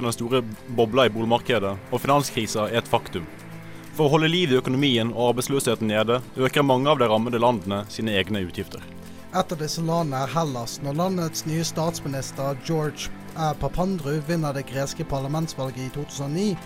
den 0.00 0.12
store 0.12 0.42
bobla 0.66 1.04
i 1.06 1.10
boligmarkedet, 1.12 1.76
og 1.92 2.00
finanskrisa 2.00 2.62
er 2.70 2.78
et 2.80 2.88
faktum. 2.88 3.26
For 3.92 4.06
å 4.06 4.14
holde 4.14 4.30
liv 4.32 4.54
i 4.54 4.56
økonomien 4.56 5.10
og 5.12 5.34
arbeidsløsheten 5.34 5.90
nede, 5.90 6.22
øker 6.40 6.64
mange 6.64 6.88
av 6.88 7.02
de 7.02 7.08
rammede 7.10 7.40
landene 7.42 7.82
sine 7.92 8.14
egne 8.16 8.40
utgifter. 8.46 8.80
Et 9.36 9.52
av 9.52 9.60
disse 9.60 9.84
landene 9.84 10.22
er 10.24 10.32
Hellas. 10.32 10.78
Når 10.80 10.96
landets 10.96 11.44
nye 11.44 11.64
statsminister 11.68 12.56
George 12.64 13.12
Papandru 13.60 14.14
vinner 14.28 14.56
det 14.56 14.64
greske 14.72 15.04
parlamentsvalget 15.08 15.84
i 15.84 15.92
2009, 15.92 16.56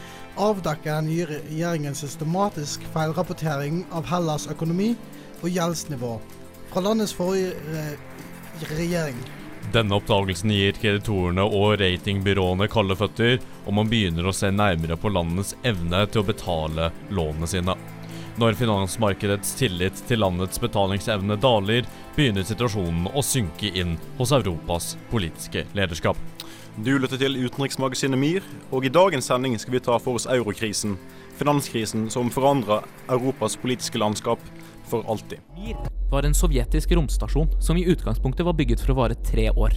avdekker 0.46 0.92
den 0.92 1.10
nye 1.10 1.26
regjeringen 1.32 1.98
systematisk 1.98 2.86
feilrapportering 2.94 3.82
av 3.90 4.06
Hellas' 4.06 4.46
økonomi 4.54 4.92
og 5.42 5.50
gjeldsnivå 5.50 6.12
fra 6.70 6.84
landets 6.86 7.14
forrige 7.14 7.98
regjering. 8.70 9.18
Denne 9.72 9.96
oppdagelsen 9.98 10.52
gir 10.54 10.76
kreditorene 10.78 11.42
og 11.42 11.80
ratingbyråene 11.80 12.68
kalde 12.70 12.96
føtter, 12.96 13.40
og 13.66 13.74
man 13.74 13.90
begynner 13.90 14.28
å 14.28 14.34
se 14.34 14.52
nærmere 14.54 14.96
på 15.00 15.10
landets 15.10 15.56
evne 15.66 16.04
til 16.06 16.22
å 16.22 16.28
betale 16.28 16.90
lånene 17.10 17.48
sine. 17.50 17.74
Når 18.36 18.58
finansmarkedets 18.60 19.54
tillit 19.58 20.02
til 20.06 20.20
landets 20.20 20.60
betalingsevne 20.62 21.38
daler, 21.40 21.88
begynner 22.16 22.46
situasjonen 22.46 23.08
å 23.10 23.24
synke 23.24 23.72
inn 23.72 23.96
hos 24.20 24.32
Europas 24.36 24.94
politiske 25.10 25.64
lederskap. 25.76 26.20
Du 26.76 26.92
lytter 27.00 27.18
til 27.18 27.38
utenriksmagasinet 27.40 28.20
MIR, 28.20 28.46
og 28.70 28.84
i 28.84 28.92
dagens 28.92 29.30
sending 29.32 29.56
skal 29.58 29.78
vi 29.78 29.82
ta 29.82 29.96
for 29.96 30.20
oss 30.20 30.28
eurokrisen. 30.28 30.98
Finanskrisen 31.40 32.10
som 32.12 32.28
forandrer 32.32 32.84
Europas 33.08 33.56
politiske 33.60 33.98
landskap 33.98 34.40
for 34.90 35.06
alltid. 35.10 35.42
Mir 35.56 35.76
var 36.10 36.22
en 36.22 36.34
sovjetisk 36.34 36.92
romstasjon 36.92 37.50
som 37.60 37.76
i 37.76 37.84
utgangspunktet 37.84 38.46
var 38.46 38.54
bygget 38.54 38.82
for 38.82 38.94
å 38.94 39.00
vare 39.02 39.18
tre 39.26 39.48
år. 39.50 39.74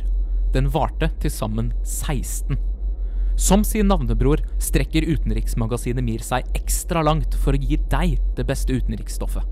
Den 0.53 0.69
varte 0.73 1.09
til 1.21 1.33
sammen 1.33 1.71
16. 1.83 2.57
Som 3.39 3.63
sin 3.63 3.87
navnebror 3.87 4.41
strekker 4.59 5.05
utenriksmagasinet 5.07 6.03
Mir 6.03 6.23
seg 6.25 6.47
ekstra 6.57 7.03
langt 7.05 7.37
for 7.39 7.55
å 7.55 7.61
gi 7.61 7.79
deg 7.89 8.17
det 8.37 8.45
beste 8.49 8.75
utenriksstoffet. 8.75 9.45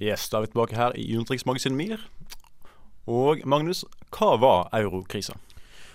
Yes, 0.00 0.26
da 0.32 0.40
er 0.40 0.46
vi 0.46 0.52
tilbake 0.54 0.78
her 0.78 0.96
i 0.98 1.06
utenriksmagasinet 1.14 1.78
MIR. 1.78 2.04
Og 3.12 3.44
Magnus, 3.46 3.84
hva 4.14 4.34
var 4.40 4.68
eurokrisa? 4.74 5.36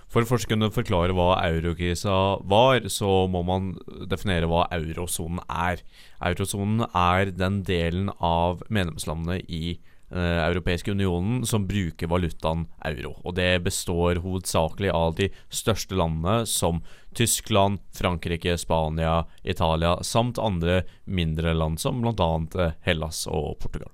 For 0.07 0.23
å 0.23 0.29
først 0.29 0.47
kunne 0.47 0.71
forklare 0.71 1.15
hva 1.15 1.33
eurokrisa 1.49 2.39
var, 2.47 2.85
så 2.91 3.25
må 3.31 3.41
man 3.47 3.73
definere 4.07 4.47
hva 4.47 4.63
eurosonen 4.71 5.41
er. 5.51 5.83
Eurosonen 6.23 6.85
er 6.95 7.33
den 7.35 7.61
delen 7.67 8.13
av 8.23 8.63
medlemslandene 8.71 9.41
i 9.51 9.75
eh, 9.75 10.39
Europeiske 10.45 10.95
unionen 10.95 11.43
som 11.45 11.67
bruker 11.67 12.07
valutaen 12.07 12.69
euro. 12.87 13.17
Og 13.27 13.35
det 13.35 13.51
består 13.67 14.23
hovedsakelig 14.23 14.95
av 14.95 15.17
de 15.19 15.27
største 15.51 15.99
landene 15.99 16.47
som 16.47 16.79
Tyskland, 17.17 17.83
Frankrike, 17.91 18.55
Spania, 18.61 19.25
Italia 19.43 19.97
samt 20.07 20.39
andre 20.39 20.85
mindre 21.03 21.51
land 21.57 21.83
som 21.83 21.99
bl.a. 21.99 22.31
Eh, 22.63 22.79
Hellas 22.87 23.25
og 23.27 23.57
Portugal. 23.59 23.91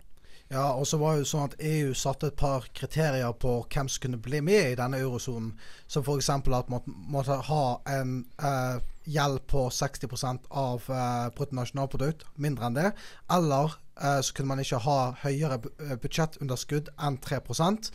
Ja, 0.53 0.67
og 0.77 0.85
så 0.85 0.99
var 1.01 1.15
det 1.15 1.23
jo 1.23 1.29
sånn 1.31 1.47
at 1.47 1.55
EU 1.65 1.93
satte 1.97 2.27
et 2.29 2.35
par 2.37 2.67
kriterier 2.77 3.31
på 3.41 3.55
hvem 3.73 3.87
som 3.89 4.03
kunne 4.03 4.19
bli 4.21 4.37
med 4.45 4.73
i 4.73 4.75
denne 4.77 4.99
eurosonen. 5.01 5.55
Som 5.89 6.05
f.eks. 6.05 6.29
at 6.29 6.69
man 6.69 6.83
måtte 7.09 7.39
ha 7.47 7.63
en 7.89 8.19
eh, 8.37 8.75
gjeld 9.09 9.39
på 9.49 9.63
60 9.73 10.13
av 10.49 10.85
eh, 10.93 11.31
bruttonasjonalprodukt, 11.33 12.27
mindre 12.37 12.69
enn 12.69 12.77
det. 12.77 12.91
Eller 13.33 13.73
eh, 13.97 14.19
så 14.21 14.35
kunne 14.37 14.51
man 14.51 14.61
ikke 14.61 14.83
ha 14.85 14.99
høyere 15.23 15.57
eh, 15.57 15.95
budsjettunderskudd 16.03 16.93
enn 17.01 17.17
3% 17.25 17.89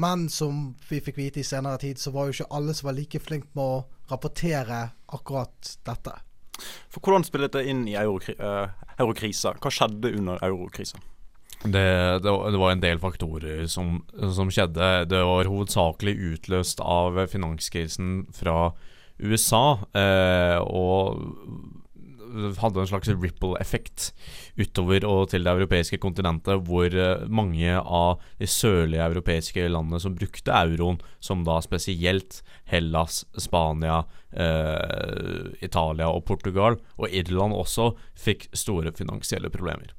Men 0.00 0.28
som 0.32 0.78
vi 0.88 1.02
fikk 1.04 1.20
vite 1.20 1.42
i 1.42 1.44
senere 1.44 1.82
tid, 1.84 2.00
så 2.00 2.14
var 2.14 2.30
jo 2.30 2.38
ikke 2.38 2.48
alle 2.56 2.72
som 2.78 2.88
var 2.88 2.96
like 2.96 3.20
flinke 3.20 3.52
med 3.52 3.64
å 3.64 3.84
rapportere 4.08 4.80
akkurat 5.12 5.76
dette. 5.84 6.16
For 6.88 7.04
Hvordan 7.04 7.28
spillet 7.28 7.52
det 7.52 7.66
inn 7.68 7.84
i 7.84 7.98
uh, 7.98 8.72
eurokrisa? 8.96 9.58
Hva 9.60 9.74
skjedde 9.74 10.16
under 10.16 10.40
eurokrisa? 10.40 11.02
Det, 11.64 12.20
det, 12.22 12.58
var 12.58 12.70
en 12.70 12.82
del 12.82 13.00
faktorer 13.02 13.66
som, 13.66 14.02
som, 14.14 14.50
skjedde. 14.50 15.08
Det 15.10 15.22
var 15.26 15.50
hovedsakelig 15.50 16.14
utløst 16.32 16.78
av 16.80 17.18
finanskrisen 17.32 18.28
fra 18.36 18.70
USA. 19.18 19.80
Eh, 19.98 20.58
og 20.62 21.18
hadde 22.60 22.82
en 22.82 22.88
slags 22.90 23.10
ripple-effekt 23.10 24.10
utover 24.58 25.06
og 25.08 25.30
til 25.32 25.46
det 25.46 25.52
europeiske 25.56 25.98
kontinentet, 26.02 26.62
hvor 26.68 26.94
eh, 26.94 27.26
mange 27.26 27.74
av 27.74 28.22
de 28.38 28.46
sørlige 28.46 29.06
europeiske 29.08 29.66
landene 29.70 30.00
som 30.02 30.16
brukte 30.18 30.54
euroen, 30.54 31.00
som 31.18 31.44
da 31.48 31.58
spesielt 31.64 32.42
Hellas, 32.70 33.24
Spania, 33.40 34.04
eh, 34.30 35.54
Italia 35.64 36.10
og 36.12 36.24
Portugal, 36.28 36.78
og 36.98 37.08
Irland 37.10 37.56
også, 37.56 37.92
fikk 38.14 38.50
store 38.56 38.94
finansielle 38.94 39.50
problemer 39.50 39.94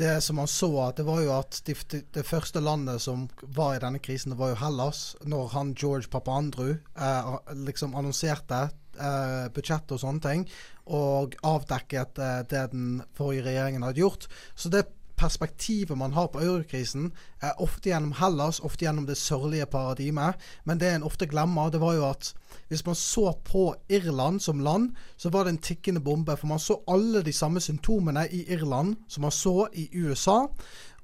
det 0.00 0.20
som 0.24 0.36
man 0.36 0.48
så, 0.48 0.70
at 0.86 0.96
det 0.96 1.06
var 1.06 1.20
jo 1.22 1.32
at 1.36 1.60
det 1.66 1.76
de, 2.14 2.22
første 2.24 2.60
landet 2.60 3.02
som 3.04 3.26
var 3.42 3.76
i 3.76 3.82
denne 3.82 4.00
krisen, 4.02 4.32
det 4.32 4.38
var 4.40 4.54
jo 4.54 4.60
Hellas. 4.62 5.02
Når 5.24 5.52
han 5.52 5.74
George 5.78 6.08
Papandru 6.10 6.70
eh, 6.72 7.34
liksom 7.66 7.94
annonserte 7.98 8.64
eh, 8.96 9.46
budsjett 9.52 9.92
og 9.92 10.00
sånne 10.00 10.24
ting, 10.24 10.48
og 10.88 11.36
avdekket 11.46 12.18
eh, 12.18 12.40
det 12.48 12.64
den 12.72 13.02
forrige 13.16 13.46
regjeringen 13.50 13.84
hadde 13.86 14.04
gjort. 14.04 14.28
Så 14.56 14.72
det 14.72 14.86
perspektivet 15.22 15.98
man 15.98 16.16
har 16.16 16.32
på 16.32 16.40
eurokrisen, 16.42 17.12
er 17.42 17.60
ofte 17.62 17.92
gjennom 17.92 18.16
Hellas, 18.18 18.62
ofte 18.64 18.88
gjennom 18.88 19.06
det 19.06 19.20
sørlige 19.20 19.68
paradigmet. 19.70 20.40
Men 20.64 20.80
det 20.80 20.94
en 20.96 21.06
ofte 21.06 21.28
glemmer, 21.30 21.70
det 21.70 21.82
var 21.84 21.98
jo 21.98 22.08
at 22.08 22.32
hvis 22.72 22.86
man 22.86 22.96
så 22.96 23.32
på 23.44 23.66
Irland 23.92 24.40
som 24.42 24.60
land, 24.64 24.94
så 25.20 25.28
var 25.28 25.44
det 25.44 25.52
en 25.52 25.64
tikkende 25.66 26.00
bombe. 26.00 26.36
For 26.40 26.48
man 26.48 26.62
så 26.62 26.78
alle 26.88 27.20
de 27.22 27.32
samme 27.36 27.60
symptomene 27.60 28.24
i 28.32 28.46
Irland 28.54 28.96
som 29.08 29.26
man 29.26 29.34
så 29.34 29.66
i 29.76 29.90
USA. 29.92 30.46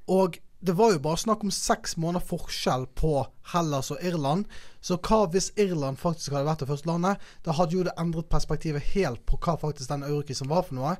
Og 0.08 0.38
det 0.64 0.74
var 0.74 0.94
jo 0.94 1.02
bare 1.04 1.20
snakk 1.20 1.44
om 1.44 1.52
seks 1.54 1.98
måneder 2.00 2.24
forskjell 2.24 2.88
på 2.98 3.12
Hellas 3.52 3.92
og 3.94 4.00
Irland. 4.02 4.48
Så 4.80 4.96
hva 4.96 5.26
hvis 5.30 5.52
Irland 5.60 6.00
faktisk 6.00 6.32
hadde 6.32 6.48
vært 6.48 6.64
det 6.64 6.70
første 6.72 6.90
landet? 6.90 7.28
Da 7.46 7.54
hadde 7.54 7.76
jo 7.76 7.84
det 7.86 7.94
endret 8.00 8.32
perspektivet 8.32 8.88
helt 8.94 9.22
på 9.28 9.38
hva 9.44 9.58
faktisk 9.60 9.92
den 9.92 10.08
eurokrisen 10.08 10.50
var 10.50 10.64
for 10.66 10.80
noe. 10.80 10.96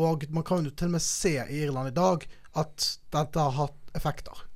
Og 0.00 0.26
man 0.32 0.44
kan 0.48 0.64
jo 0.64 0.72
til 0.72 0.90
og 0.90 0.96
med 0.96 1.04
se 1.04 1.36
i 1.44 1.62
Irland 1.62 1.92
i 1.92 1.96
dag 1.96 2.26
at 2.56 2.90
dette 3.12 3.46
har 3.46 3.58
hatt 3.60 3.96
effekter. 3.96 4.46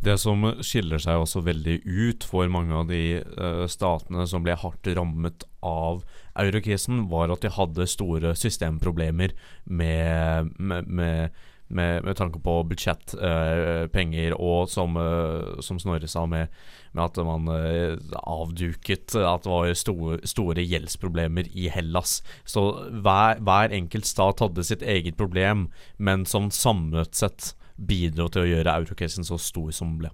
Det 0.00 0.16
som 0.16 0.46
skiller 0.64 1.02
seg 1.02 1.20
også 1.20 1.42
veldig 1.44 1.80
ut 1.84 2.24
for 2.24 2.48
mange 2.52 2.72
av 2.72 2.88
de 2.88 3.20
uh, 3.20 3.66
statene 3.68 4.24
som 4.30 4.46
ble 4.46 4.56
hardt 4.56 4.88
rammet 4.96 5.44
av 5.60 6.00
eurokrisen, 6.40 7.04
var 7.12 7.32
at 7.34 7.44
de 7.44 7.52
hadde 7.52 7.88
store 7.90 8.32
systemproblemer 8.38 9.36
med, 9.68 10.54
med, 10.56 10.88
med 10.88 11.40
med, 11.70 12.04
med, 12.04 12.16
tanke 12.18 12.40
på 12.42 12.54
budsjett, 12.66 13.14
uh, 13.14 13.86
penger 13.94 14.34
og 14.34 14.68
som, 14.70 14.96
uh, 14.98 15.60
som 15.62 15.78
Snorre 15.78 16.08
sa, 16.10 16.24
med, 16.26 16.50
med 16.92 17.04
at 17.04 17.20
man 17.26 17.46
uh, 17.46 17.94
avduket 18.20 19.14
at 19.14 19.46
det 19.46 19.52
var 19.52 19.70
store, 19.78 20.18
store, 20.26 20.64
gjeldsproblemer 20.66 21.50
i 21.54 21.68
Hellas. 21.70 22.20
Så 22.44 22.64
hver, 22.90 23.38
hver, 23.38 23.76
enkelt 23.76 24.10
stat 24.10 24.42
hadde 24.42 24.66
sitt 24.66 24.82
eget 24.82 25.18
problem, 25.20 25.68
men 25.96 26.26
som 26.26 26.50
samlet 26.50 27.14
sett 27.22 27.52
bidro 27.86 28.28
til 28.28 28.44
å 28.44 28.50
gjøre 28.50 28.76
eurokrisen 28.82 29.26
så 29.26 29.38
stor 29.40 29.70
som 29.74 29.94
den 29.94 30.02
ble. 30.04 30.10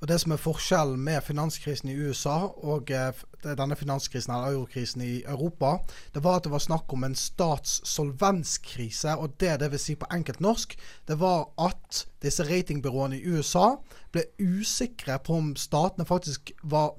Og 0.00 0.08
Det 0.08 0.20
som 0.20 0.32
er 0.32 0.38
forskjellen 0.38 1.00
med 1.02 1.24
finanskrisen 1.26 1.90
i 1.90 1.96
USA 1.98 2.36
og 2.46 2.90
eh, 2.94 3.22
denne 3.42 3.76
finanskrisen 3.76 4.34
eller 4.34 4.54
eurokrisen 4.54 5.02
i 5.02 5.22
Europa, 5.26 5.78
det 6.14 6.22
var 6.24 6.36
at 6.38 6.44
det 6.46 6.52
var 6.52 6.62
snakk 6.62 6.92
om 6.94 7.04
en 7.04 7.14
statssolvenskrise. 7.18 9.16
Og 9.16 9.34
det 9.40 9.60
det 9.60 9.70
vil 9.70 9.82
si 9.82 9.94
på 9.98 10.06
enkelt 10.10 10.40
norsk, 10.40 10.78
det 11.08 11.18
var 11.18 11.48
at 11.58 12.06
disse 12.22 12.46
ratingbyråene 12.46 13.18
i 13.18 13.26
USA 13.26 13.74
ble 14.12 14.22
usikre 14.38 15.18
på 15.18 15.34
om 15.34 15.56
statene 15.56 16.06
faktisk 16.06 16.52
var 16.62 16.94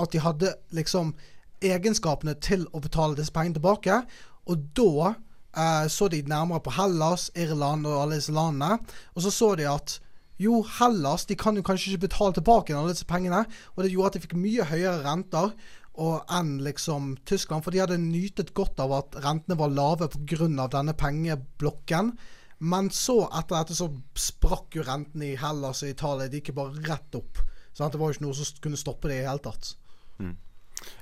At 0.00 0.12
de 0.12 0.18
hadde 0.18 0.54
liksom 0.70 1.14
egenskapene 1.60 2.34
til 2.40 2.66
å 2.72 2.80
betale 2.80 3.16
disse 3.16 3.32
pengene 3.32 3.58
tilbake. 3.58 3.98
Og 4.46 4.62
da 4.76 5.14
eh, 5.56 5.86
så 5.88 6.08
de 6.12 6.22
nærmere 6.28 6.62
på 6.64 6.74
Hellas, 6.76 7.30
Irland 7.36 7.86
og 7.86 8.02
alle 8.02 8.18
disse 8.20 8.34
landene. 8.34 8.78
Og 9.14 9.24
så 9.24 9.32
så 9.34 9.54
de 9.58 9.68
at 9.70 9.98
jo, 10.42 10.64
Hellas 10.78 11.26
de 11.30 11.36
kan 11.38 11.56
jo 11.56 11.62
kanskje 11.62 11.92
ikke 11.92 12.08
betale 12.08 12.34
tilbake 12.34 12.74
alle 12.76 12.94
disse 12.94 13.06
pengene. 13.06 13.44
Og 13.74 13.84
det 13.84 13.92
gjorde 13.92 14.12
at 14.12 14.18
de 14.18 14.24
fikk 14.26 14.36
mye 14.38 14.66
høyere 14.66 15.02
renter 15.06 15.54
enn 15.94 16.56
liksom 16.64 17.14
Tyskland. 17.24 17.62
For 17.62 17.70
de 17.70 17.82
hadde 17.84 18.00
nytet 18.02 18.54
godt 18.54 18.80
av 18.82 18.92
at 18.96 19.18
rentene 19.22 19.58
var 19.58 19.70
lave 19.70 20.08
pga. 20.10 20.68
denne 20.68 20.94
pengeblokken. 20.94 22.16
Men 22.58 22.90
så, 22.90 23.28
etter 23.30 23.60
dette, 23.60 23.74
så 23.74 23.90
sprakk 24.14 24.74
jo 24.74 24.82
rentene 24.82 25.32
i 25.32 25.36
Hellas 25.36 25.82
og 25.82 25.88
Italia. 25.90 26.28
De 26.28 26.40
gikk 26.40 26.54
bare 26.54 26.82
rett 26.82 27.14
opp. 27.14 27.38
Så 27.72 27.88
det 27.88 27.98
var 27.98 28.10
jo 28.10 28.14
ikke 28.14 28.26
noe 28.26 28.38
som 28.38 28.62
kunne 28.62 28.78
stoppe 28.78 29.10
det 29.10 29.20
i 29.20 29.26
hele 29.26 29.42
tatt. 29.42 29.74
Mm. 30.18 30.36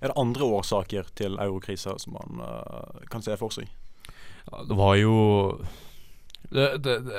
Er 0.01 0.11
det 0.11 0.17
andre 0.17 0.45
årsaker 0.45 1.09
til 1.17 1.39
eurokrisa 1.41 1.97
som 1.99 2.17
man 2.17 2.41
uh, 2.41 3.03
kan 3.13 3.25
se 3.25 3.37
for 3.41 3.53
seg? 3.53 3.69
Det 4.69 4.77
var 4.77 4.97
jo 5.01 5.17
det, 6.53 6.69
det, 6.85 6.99
det 7.07 7.17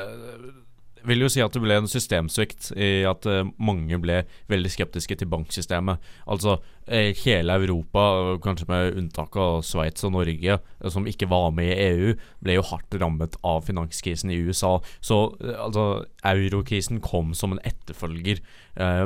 vil 1.08 1.24
jo 1.26 1.30
si 1.32 1.42
at 1.44 1.54
det 1.56 1.62
ble 1.64 1.76
en 1.82 1.90
systemsvikt 1.90 2.70
i 2.80 3.04
at 3.08 3.26
uh, 3.28 3.44
mange 3.62 3.98
ble 4.02 4.22
veldig 4.52 4.72
skeptiske 4.72 5.18
til 5.20 5.30
banksystemet. 5.32 6.02
Altså 6.32 6.58
uh, 6.60 7.10
hele 7.24 7.58
Europa, 7.60 8.04
kanskje 8.44 8.70
med 8.70 9.00
unntak 9.02 9.36
av 9.40 9.64
Sveits 9.68 10.06
og 10.08 10.16
Norge, 10.16 10.60
uh, 10.60 10.90
som 10.94 11.08
ikke 11.10 11.30
var 11.32 11.50
med 11.56 11.74
i 11.74 11.90
EU, 11.90 12.14
ble 12.44 12.58
jo 12.58 12.68
hardt 12.72 12.96
rammet 13.02 13.36
av 13.44 13.66
finanskrisen 13.68 14.32
i 14.32 14.40
USA. 14.48 14.78
Så 15.04 15.20
altså, 15.58 16.06
eurokrisen 16.24 17.04
kom 17.04 17.34
som 17.38 17.56
en 17.56 17.64
etterfølger. 17.64 18.40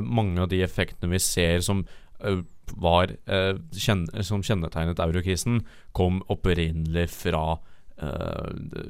mange 0.02 0.40
av 0.42 0.48
de 0.48 0.62
effektene 0.64 1.12
vi 1.12 1.20
ser 1.20 1.60
som 1.60 1.82
var 2.80 3.12
kjen 3.76 4.06
som 4.24 4.44
kjennetegnet 4.44 5.00
eurokrisen, 5.00 5.60
kom 5.92 6.22
opprinnelig 6.32 7.10
fra 7.12 7.58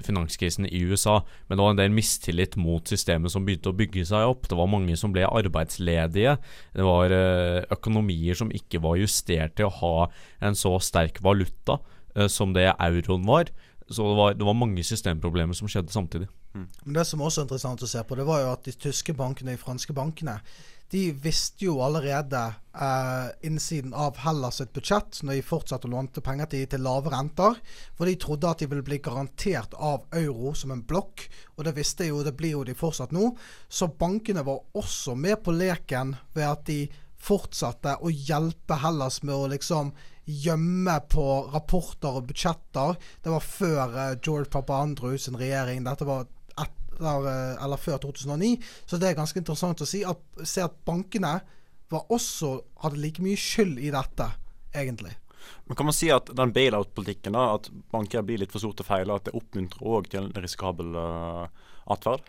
finanskrisen 0.03 0.65
i 0.67 0.81
USA, 0.83 1.21
men 1.47 1.55
det 1.55 1.63
var 1.63 1.71
en 1.71 1.79
del 1.79 1.93
mistillit 1.95 2.57
mot 2.59 2.87
systemet 2.91 3.31
som 3.31 3.45
begynte 3.47 3.71
å 3.71 3.77
bygge 3.77 4.03
seg 4.09 4.27
opp. 4.27 4.49
Det 4.49 4.57
var 4.59 4.67
mange 4.71 4.97
som 4.99 5.13
ble 5.15 5.23
arbeidsledige. 5.27 6.35
Det 6.75 6.87
var 6.87 7.13
uh, 7.15 7.61
økonomier 7.71 8.37
som 8.37 8.51
ikke 8.51 8.81
var 8.83 8.99
justert 8.99 9.55
til 9.55 9.69
å 9.69 9.75
ha 9.79 9.95
en 10.43 10.57
så 10.59 10.73
sterk 10.83 11.21
valuta 11.23 11.79
uh, 11.79 12.27
som 12.31 12.51
det 12.57 12.67
euroen 12.73 13.23
var. 13.27 13.53
Så 13.87 14.03
det 14.03 14.17
var, 14.19 14.33
det 14.35 14.43
var, 14.43 14.57
mange 14.59 14.83
systemproblemer 14.83 15.55
som 15.55 15.69
skjedde 15.71 15.93
samtidig. 15.95 16.27
Mm. 16.53 16.67
Det 16.97 17.05
som 17.07 17.21
også 17.23 17.41
er 17.41 17.47
interessant 17.47 17.83
å 17.85 17.87
se 17.87 18.01
på, 18.03 18.17
det 18.19 18.25
var 18.27 18.41
jo 18.43 18.49
at 18.51 18.65
de 18.67 18.73
tyske 18.75 19.15
bankene, 19.15 19.55
de 19.55 19.61
franske 19.61 19.95
bankene, 19.95 20.35
de 20.91 21.11
visste 21.11 21.65
jo 21.65 21.81
allerede 21.83 22.39
eh, 22.73 23.47
innsiden 23.47 23.93
av 23.93 24.17
Hellas 24.23 24.61
sitt 24.61 24.71
budsjett, 24.75 25.19
når 25.23 25.39
de 25.39 25.45
fortsatte 25.45 25.89
å 25.89 25.91
låne 25.91 26.23
penger 26.23 26.47
til, 26.51 26.67
til 26.71 26.85
lave 26.85 27.11
renter, 27.11 27.57
for 27.97 28.07
de 28.07 28.15
trodde 28.21 28.51
at 28.51 28.63
de 28.63 28.69
ville 28.71 28.85
bli 28.87 29.01
garantert 29.03 29.75
av 29.75 30.05
euro 30.15 30.53
som 30.55 30.71
en 30.71 30.85
blokk, 30.87 31.25
og 31.57 31.67
det 31.67 31.75
visste 31.75 32.07
jo, 32.07 32.21
det 32.23 32.37
blir 32.39 32.55
jo 32.55 32.63
de 32.67 32.77
fortsatt 32.77 33.15
nå. 33.15 33.33
Så 33.67 33.89
bankene 33.99 34.45
var 34.47 34.63
også 34.79 35.17
med 35.19 35.41
på 35.43 35.55
leken 35.57 36.15
ved 36.37 36.47
at 36.47 36.63
de 36.69 36.85
fortsatte 37.17 37.97
å 37.99 38.13
hjelpe 38.13 38.77
Hellas 38.79 39.19
med 39.25 39.35
å 39.35 39.49
liksom 39.51 39.91
gjemme 40.27 40.97
på 41.07 41.25
rapporter 41.53 42.19
og 42.19 42.27
budsjetter. 42.29 42.97
Det 43.23 43.31
var 43.31 43.43
før 43.43 43.95
eh, 43.95 44.17
George 44.21 44.51
Papandreou 44.51 45.19
sin 45.19 45.39
regjering. 45.39 45.83
Dette 45.87 46.07
var 46.07 46.27
der, 46.99 47.29
eh, 47.31 47.63
eller 47.63 47.81
før 47.81 48.01
2009. 48.03 48.57
Så 48.85 48.99
det 48.99 49.11
er 49.11 49.19
ganske 49.19 49.39
interessant 49.39 49.81
å 49.81 49.87
si 49.89 50.03
at, 50.07 50.21
se 50.43 50.65
at 50.65 50.75
bankene 50.87 51.39
også, 51.91 52.57
hadde 52.83 52.99
like 52.99 53.23
mye 53.23 53.39
skyld 53.39 53.79
i 53.79 53.93
dette, 53.93 54.27
egentlig. 54.75 55.15
Men 55.67 55.77
Kan 55.79 55.87
man 55.87 55.95
si 55.95 56.09
at 56.11 56.29
den 56.35 56.51
bailout-politikken, 56.55 57.35
at 57.39 57.69
banker 57.91 58.25
blir 58.27 58.41
litt 58.41 58.51
for 58.51 58.59
store 58.59 58.79
til 58.79 58.87
å 58.87 58.89
feile, 58.89 59.15
at 59.15 59.29
det 59.29 59.35
oppmuntrer 59.37 59.87
òg 59.87 60.09
til 60.11 60.27
en 60.27 60.43
risikabel 60.43 60.97
uh, 60.99 61.47
atferd? 61.87 62.27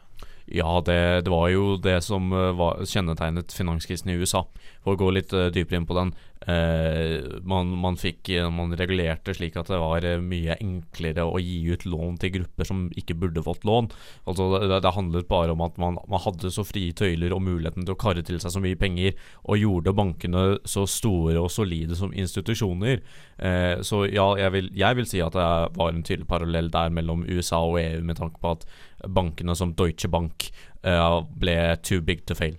Ja, 0.54 0.80
det, 0.84 0.98
det, 1.26 1.30
var 1.32 1.48
jo 1.52 1.76
det 1.76 1.98
som 2.06 2.32
uh, 2.32 2.52
var, 2.56 2.84
kjennetegnet 2.88 3.52
finanskrisen 3.52 4.12
i 4.12 4.18
USA. 4.20 4.46
For 4.84 4.94
å 4.94 5.00
gå 5.00 5.10
litt 5.12 5.34
uh, 5.36 5.48
dypere 5.52 5.82
inn 5.82 5.88
på 5.88 5.96
den. 5.98 6.14
Eh, 6.48 7.24
man, 7.42 7.68
man, 7.68 7.96
fikk, 7.98 8.28
eh, 8.28 8.46
man 8.50 8.70
regulerte 8.78 9.34
slik 9.34 9.56
at 9.58 9.68
det 9.68 9.80
var 9.82 10.04
eh, 10.06 10.20
mye 10.22 10.54
enklere 10.62 11.26
å 11.26 11.40
gi 11.42 11.58
ut 11.74 11.82
lån 11.84 12.14
til 12.22 12.32
grupper 12.38 12.68
som 12.68 12.86
ikke 12.96 13.16
burde 13.18 13.42
fått 13.44 13.66
lån. 13.68 13.90
Altså 14.30 14.46
det, 14.54 14.78
det 14.84 14.94
handlet 14.94 15.28
bare 15.28 15.52
om 15.52 15.64
at 15.66 15.76
man, 15.82 15.98
man, 16.06 16.22
hadde 16.22 16.52
så 16.54 16.64
frie 16.66 16.94
tøyler 16.96 17.34
og 17.34 17.42
muligheten 17.44 17.84
til 17.84 17.96
å 17.96 18.00
karre 18.00 18.22
til 18.24 18.38
seg 18.40 18.54
så 18.54 18.62
mye 18.64 18.78
penger, 18.78 19.18
og 19.44 19.60
gjorde 19.60 19.96
bankene 19.98 20.44
så 20.68 20.86
store 20.88 21.36
og 21.42 21.50
solide 21.52 21.98
som 21.98 22.14
institusjoner. 22.14 23.02
Eh, 23.36 23.82
så 23.84 24.04
ja, 24.06 24.30
jeg 24.40 24.54
vil, 24.54 24.72
jeg 24.78 25.00
vil 25.00 25.10
si 25.10 25.22
at 25.24 25.36
det 25.36 25.48
var 25.76 25.92
en 25.92 26.04
tydelig 26.06 26.30
parallell 26.30 26.70
der 26.72 26.94
mellom 26.94 27.26
USA 27.28 27.64
og 27.66 27.80
EU, 27.82 28.00
med 28.06 28.22
tanke 28.22 28.40
på 28.40 28.54
at 28.56 28.64
bankene 29.06 29.56
som 29.56 29.74
Deutsche 29.78 30.10
Bank 30.10 30.50
eh, 30.82 31.20
ble 31.38 31.58
too 31.82 32.02
big 32.02 32.26
to 32.26 32.34
fail. 32.38 32.58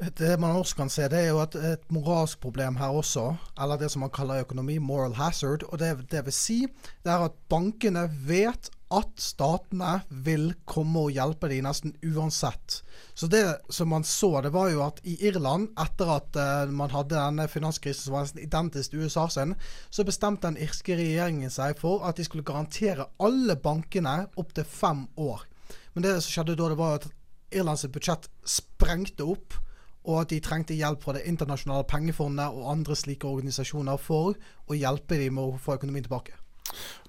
Det 0.00 0.40
man 0.40 0.56
også 0.56 0.78
kan 0.78 0.88
se, 0.88 1.04
det 1.12 1.18
er 1.18 1.26
jo 1.28 1.42
et, 1.42 1.54
et 1.60 1.90
moralsk 1.92 2.40
problem 2.40 2.78
her 2.80 2.96
også. 2.96 3.34
Eller 3.60 3.76
det 3.76 3.90
som 3.92 4.00
man 4.00 4.12
kaller 4.12 4.40
økonomi, 4.46 4.78
moral 4.80 5.12
hazard. 5.18 5.66
Og 5.68 5.78
det, 5.78 5.90
det 6.10 6.24
vil 6.24 6.32
si 6.32 6.60
det 7.04 7.12
er 7.12 7.26
at 7.26 7.36
bankene 7.52 8.06
vet 8.24 8.70
at 8.90 9.20
statene 9.22 10.00
vil 10.24 10.48
komme 10.66 11.04
og 11.04 11.12
hjelpe 11.14 11.50
dem 11.52 11.68
nesten 11.68 11.92
uansett. 12.02 12.80
Så 13.14 13.28
det 13.30 13.44
som 13.70 13.92
man 13.92 14.06
så, 14.08 14.32
det 14.42 14.50
var 14.56 14.72
jo 14.72 14.80
at 14.82 14.98
i 15.06 15.14
Irland, 15.28 15.68
etter 15.78 16.10
at 16.16 16.40
uh, 16.40 16.72
man 16.74 16.90
hadde 16.90 17.14
denne 17.14 17.46
finanskrisen 17.52 18.08
som 18.08 18.16
var 18.16 18.26
nesten 18.26 18.42
identisk 18.42 18.94
til 18.94 19.04
USA 19.04 19.28
sin, 19.30 19.54
så 19.94 20.06
bestemte 20.08 20.48
den 20.48 20.58
irske 20.64 20.96
regjeringen 20.98 21.52
seg 21.52 21.78
for 21.78 22.08
at 22.08 22.18
de 22.18 22.26
skulle 22.26 22.46
garantere 22.46 23.06
alle 23.22 23.60
bankene 23.60 24.24
opptil 24.40 24.66
fem 24.66 25.06
år. 25.20 25.46
Men 25.94 26.06
det 26.06 26.14
som 26.20 26.34
skjedde 26.34 26.58
da, 26.58 26.68
det 26.70 26.78
var 26.78 27.00
at 27.00 27.08
Irlands 27.50 27.86
budsjett 27.90 28.28
sprengte 28.46 29.26
opp 29.26 29.56
og 30.08 30.22
at 30.22 30.30
de 30.32 30.38
trengte 30.40 30.76
hjelp 30.76 31.02
fra 31.04 31.12
Det 31.16 31.26
internasjonale 31.28 31.84
pengefondet 31.88 32.54
og 32.54 32.70
andre 32.72 32.96
slike 32.96 33.28
organisasjoner 33.28 34.00
for 34.00 34.38
å 34.70 34.78
hjelpe 34.78 35.18
dem 35.20 35.36
med 35.36 35.44
å 35.44 35.60
få 35.60 35.76
økonomien 35.76 36.06
tilbake. 36.06 36.38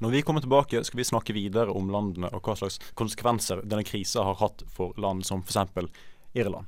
Når 0.01 0.15
vi 0.15 0.21
kommer 0.25 0.41
tilbake, 0.43 0.83
skal 0.83 0.99
vi 0.99 1.07
snakke 1.07 1.35
videre 1.37 1.71
om 1.71 1.91
landene 1.93 2.31
og 2.33 2.43
hva 2.43 2.57
slags 2.57 2.79
konsekvenser 2.97 3.61
denne 3.63 3.85
krisa 3.87 4.25
har 4.25 4.39
hatt 4.41 4.65
for 4.73 4.97
land 4.99 5.23
som 5.27 5.45
f.eks. 5.45 5.87
Irland. 6.33 6.67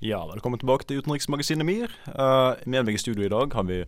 Ja, 0.00 0.22
velkommen 0.24 0.56
tilbake 0.56 0.86
til 0.88 1.02
Utenriksmagasinet 1.02 1.66
MIR. 1.68 1.90
Uh, 2.08 2.56
med 2.64 2.86
meg 2.86 2.96
i 2.96 3.00
studio 3.02 3.26
i 3.26 3.28
dag 3.28 3.52
har 3.52 3.66
vi 3.68 3.82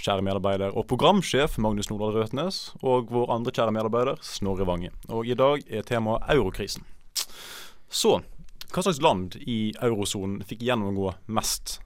kjære 0.00 0.24
medarbeider 0.24 0.72
og 0.72 0.86
programsjef 0.88 1.58
Magnus 1.60 1.90
Nordahl 1.90 2.14
Røtnes, 2.16 2.60
og 2.80 3.12
vår 3.12 3.28
andre 3.34 3.52
kjære 3.52 3.74
medarbeider 3.76 4.16
Snorre 4.24 4.64
Vange. 4.64 4.94
Og 5.12 5.28
i 5.28 5.36
dag 5.36 5.60
er 5.68 5.84
temaet 5.84 6.24
eurokrisen. 6.32 6.88
Så, 7.84 8.14
hva 8.72 8.86
slags 8.86 9.02
land 9.04 9.36
i 9.44 9.74
eurosonen 9.76 10.40
fikk 10.48 10.64
gjennomgå 10.70 11.12
mest? 11.36 11.82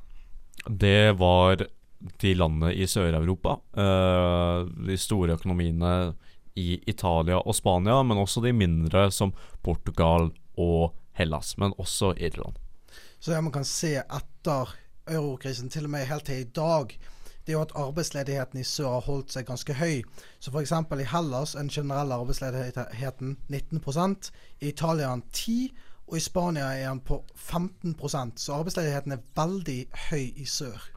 Det 0.63 1.19
var 1.19 1.67
de 2.23 2.37
landene 2.39 2.71
i 2.79 2.87
Sør-Europa. 2.87 3.59
Uh, 3.75 4.71
de 4.79 4.95
store 4.95 5.41
økonomiene 5.41 6.13
i 6.55 6.79
Italia 6.87 7.43
og 7.43 7.59
Spania, 7.59 7.99
men 8.07 8.23
også 8.23 8.47
de 8.47 8.55
mindre 8.55 9.09
som 9.11 9.35
Portugal 9.67 10.31
og 10.55 10.93
Hellas, 11.19 11.57
men 11.59 11.75
også 11.83 12.15
Irland. 12.15 12.63
Så 13.21 13.33
det 13.33 13.43
man 13.43 13.55
kan 13.55 13.67
se 13.69 13.97
etter 14.03 14.77
eurokrisen, 15.09 15.71
til 15.71 15.89
og 15.89 15.95
med 15.95 16.07
helt 16.07 16.27
til 16.27 16.43
i 16.43 16.51
dag, 16.57 16.95
det 17.43 17.53
er 17.53 17.57
jo 17.57 17.65
at 17.65 17.73
arbeidsledigheten 17.75 18.61
i 18.61 18.67
sør 18.67 18.93
har 18.97 19.07
holdt 19.07 19.33
seg 19.35 19.47
ganske 19.49 19.75
høy. 19.75 20.03
Så 20.39 20.53
f.eks. 20.53 20.73
i 20.73 21.09
Hellas 21.11 21.55
er 21.55 21.65
den 21.65 21.73
generelle 21.75 22.15
arbeidsledigheten 22.15 23.37
19 23.49 23.81
i 24.61 24.69
Italia 24.69 25.09
er 25.09 25.17
den 25.17 25.25
10 25.33 25.73
og 26.13 26.19
i 26.19 26.23
Spania 26.23 26.71
er 26.77 26.91
den 26.91 27.01
på 27.01 27.23
15% 27.35 28.37
Så 28.37 28.59
arbeidsledigheten 28.59 29.13
er 29.13 29.23
veldig 29.37 29.79
høy 30.11 30.27
i 30.37 30.45
sør. 30.45 30.91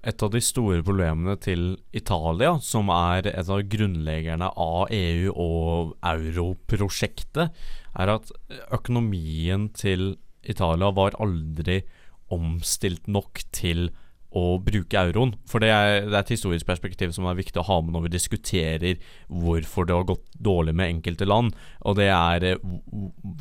Et 0.00 0.22
av 0.24 0.30
de 0.32 0.40
store 0.40 0.80
problemene 0.82 1.34
til 1.36 1.74
Italia, 1.92 2.54
som 2.64 2.88
er 2.88 3.28
et 3.28 3.50
av 3.52 3.60
grunnleggerne 3.68 4.48
av 4.48 4.88
EU 4.96 5.34
og 5.34 5.90
europrosjektet, 6.00 7.52
er 8.00 8.12
at 8.14 8.32
økonomien 8.72 9.68
til 9.76 10.14
Italia 10.42 10.90
var 10.96 11.18
aldri 11.20 11.82
omstilt 12.30 13.08
nok 13.10 13.42
til 13.54 13.90
å 14.30 14.60
bruke 14.62 14.94
euroen. 14.94 15.32
For 15.50 15.62
det 15.62 15.70
er, 15.74 16.04
det 16.04 16.14
er, 16.14 16.20
et 16.22 16.32
historisk 16.36 16.68
perspektiv 16.68 17.10
som 17.16 17.26
er 17.26 17.38
viktig 17.38 17.58
å 17.58 17.66
ha 17.66 17.80
med 17.82 17.96
når 17.96 18.04
vi 18.06 18.12
diskuterer 18.14 19.00
hvorfor 19.26 19.88
det 19.88 19.96
har 19.96 20.06
gått 20.06 20.22
dårlig 20.38 20.74
med 20.78 20.94
enkelte 20.94 21.26
land. 21.26 21.56
Og 21.82 21.98
det 21.98 22.06
er 22.14 22.46
eh, 22.52 22.68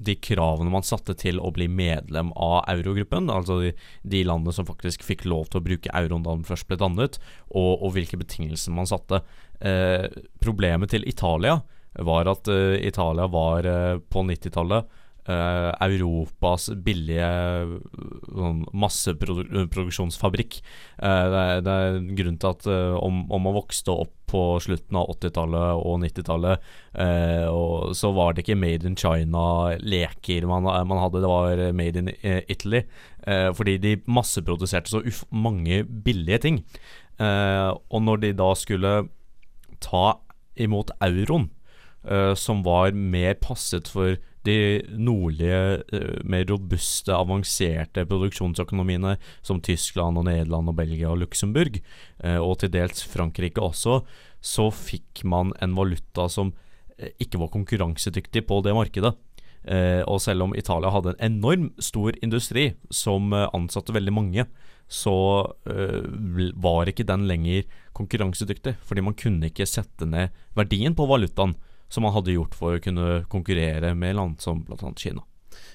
de 0.09 0.15
kravene 0.17 0.73
man 0.73 0.85
satte 0.85 1.13
til 1.19 1.37
å 1.41 1.51
bli 1.53 1.69
medlem 1.69 2.31
av 2.33 2.63
eurogruppen. 2.73 3.29
Altså 3.33 3.59
de, 3.61 3.73
de 4.01 4.23
landene 4.25 4.55
som 4.55 4.67
faktisk 4.69 5.05
fikk 5.05 5.27
lov 5.29 5.49
til 5.49 5.61
å 5.61 5.67
bruke 5.69 5.93
euroen 5.93 6.25
da 6.25 6.33
den 6.33 6.47
først 6.47 6.69
ble 6.69 6.79
dannet, 6.81 7.21
og, 7.49 7.75
og 7.77 7.93
hvilke 7.93 8.17
betingelser 8.21 8.73
man 8.73 8.89
satte. 8.89 9.21
Eh, 9.61 10.07
problemet 10.41 10.95
til 10.95 11.05
Italia 11.09 11.59
var 12.01 12.29
at 12.33 12.49
eh, 12.49 12.79
Italia 12.87 13.29
var 13.29 13.69
eh, 13.69 14.01
på 14.09 14.25
90-tallet 14.25 14.97
eh, 15.29 15.69
Europas 15.85 16.69
billige 16.85 17.29
sånn 18.27 18.63
masseproduksjonsfabrikk. 18.83 20.59
Eh, 20.97 21.25
det, 21.33 21.43
er, 21.43 21.61
det 21.65 21.75
er 21.75 21.99
grunnen 22.19 22.39
til 22.41 22.53
at 22.53 22.69
eh, 22.69 22.95
om, 22.97 23.25
om 23.31 23.45
man 23.47 23.57
vokste 23.59 23.93
opp 23.93 24.15
på 24.29 24.43
slutten 24.61 24.97
av 24.99 25.09
80-tallet 25.15 25.83
og 25.89 26.01
90-tallet, 26.03 26.65
eh, 27.01 27.47
så 27.97 28.11
var 28.13 28.35
det 28.35 28.43
ikke 28.43 28.59
Made 28.61 28.85
in 28.85 28.97
China-leker 28.99 30.45
man, 30.49 30.67
man, 30.69 31.01
hadde, 31.01 31.23
det 31.23 31.31
var 31.31 31.63
Made 31.73 32.03
in 32.03 32.11
Italy. 32.45 32.83
Eh, 33.29 33.49
fordi 33.57 33.77
de 33.81 33.97
masseproduserte 34.07 34.91
så 34.93 35.01
mange 35.33 35.83
billige 36.05 36.43
ting. 36.45 36.61
Eh, 37.19 37.69
og 37.89 38.03
når 38.05 38.21
de 38.23 38.35
da 38.37 38.53
skulle 38.57 38.93
ta 39.83 40.19
imot 40.59 40.91
euroen, 41.01 41.49
uh, 42.09 42.33
som 42.35 42.63
var 42.65 42.91
mer 42.91 43.37
passet 43.39 43.87
for 43.87 44.17
de 44.47 44.81
nordlige, 44.95 45.81
uh, 45.93 46.19
mer 46.23 46.45
robuste, 46.49 47.13
avanserte 47.15 48.05
produksjonsøkonomiene 48.09 49.17
som 49.45 49.61
Tyskland 49.63 50.19
og 50.19 50.27
Nederland 50.29 50.71
og 50.71 50.77
Belgia 50.79 51.11
og 51.11 51.21
Luxembourg, 51.23 51.81
uh, 52.23 52.39
og 52.39 52.59
til 52.61 52.73
dels 52.73 53.03
Frankrike 53.09 53.63
også, 53.63 54.01
så 54.39 54.69
fikk 54.71 55.25
man 55.27 55.53
en 55.63 55.75
valuta 55.75 56.29
som 56.31 56.53
ikke 57.19 57.39
var 57.39 57.51
konkurransedyktig 57.51 58.43
på 58.47 58.59
det 58.63 58.73
markedet. 58.75 59.13
og 60.07 60.19
selv 60.21 60.43
om 60.43 60.55
Italia 60.55 60.89
hadde 60.89 61.13
en 61.19 61.37
enorm 61.39 61.69
stor 61.79 62.11
industri 62.23 62.73
som 62.91 63.31
ansatte 63.33 63.93
veldig 63.95 64.13
mange, 64.13 64.45
så 64.87 65.15
var 66.55 66.91
ikke 66.91 67.07
den 67.07 67.27
lenger 67.27 67.63
konkurransedyktig. 67.93 68.75
Fordi 68.83 69.01
man 69.01 69.15
kunne 69.15 69.47
ikke 69.47 69.67
sette 69.67 70.05
ned 70.05 70.35
verdien 70.55 70.95
på 70.95 71.07
valutaen 71.07 71.55
som 71.89 72.05
man 72.05 72.13
hadde 72.15 72.35
gjort 72.37 72.55
for 72.57 72.77
å 72.77 72.83
kunne 72.83 73.23
konkurrere 73.31 73.95
med 73.97 74.15
land 74.15 74.41
som 74.41 74.63
bl.a. 74.65 74.93
Kina. 74.95 75.25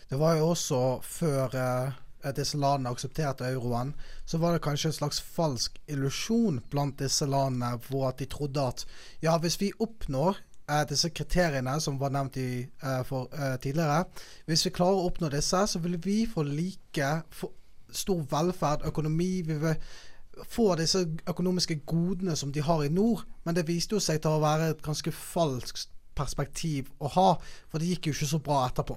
Det 0.08 0.18
var 0.20 0.38
jo 0.38 0.52
også 0.52 0.80
før 1.02 1.54
eh, 1.58 2.00
disse 2.32 2.58
landene 2.60 2.92
aksepterte 2.94 3.48
euroen, 3.50 3.92
så 4.24 4.38
var 4.38 4.54
det 4.54 4.62
kanskje 4.64 4.92
en 4.92 4.98
slags 4.98 5.20
falsk 5.20 5.76
illusjon 5.90 6.62
blant 6.70 6.98
disse 7.00 7.26
landene 7.28 7.74
hvor 7.88 8.08
at 8.10 8.22
de 8.22 8.28
trodde 8.30 8.62
at 8.62 8.84
ja, 9.24 9.36
hvis 9.42 9.58
vi 9.60 9.72
oppnår 9.82 10.38
eh, 10.68 10.84
disse 10.88 11.10
kriteriene 11.10 11.76
som 11.82 11.98
var 12.00 12.14
nevnt 12.14 12.38
i, 12.40 12.64
eh, 12.64 13.02
for, 13.08 13.28
eh, 13.32 13.56
tidligere, 13.60 14.04
hvis 14.46 14.64
vi 14.66 14.74
klarer 14.78 15.02
å 15.02 15.10
oppnå 15.10 15.30
disse, 15.34 15.66
så 15.66 15.82
vil 15.84 15.98
vi 15.98 16.24
få 16.30 16.46
like 16.46 17.12
for 17.30 17.52
stor 17.94 18.24
velferd, 18.30 18.86
økonomi. 18.88 19.42
vi 19.42 19.54
vil 19.54 19.76
få 20.50 20.74
disse 20.74 21.04
økonomiske 21.30 21.80
godene 21.86 22.34
som 22.36 22.52
de 22.52 22.60
har 22.60 22.82
i 22.82 22.88
nord. 22.88 23.22
Men 23.44 23.54
det 23.54 23.68
viste 23.68 23.94
jo 23.94 24.00
seg 24.02 24.22
til 24.22 24.34
å 24.34 24.42
være 24.42 24.70
et 24.70 24.82
ganske 24.82 25.12
falskt 25.12 25.93
perspektiv 26.16 26.92
å 26.98 27.10
ha, 27.16 27.28
for 27.68 27.80
det 27.80 27.94
gikk 27.94 28.10
jo 28.10 28.16
ikke 28.16 28.30
så 28.34 28.40
bra 28.44 28.64
etterpå. 28.68 28.96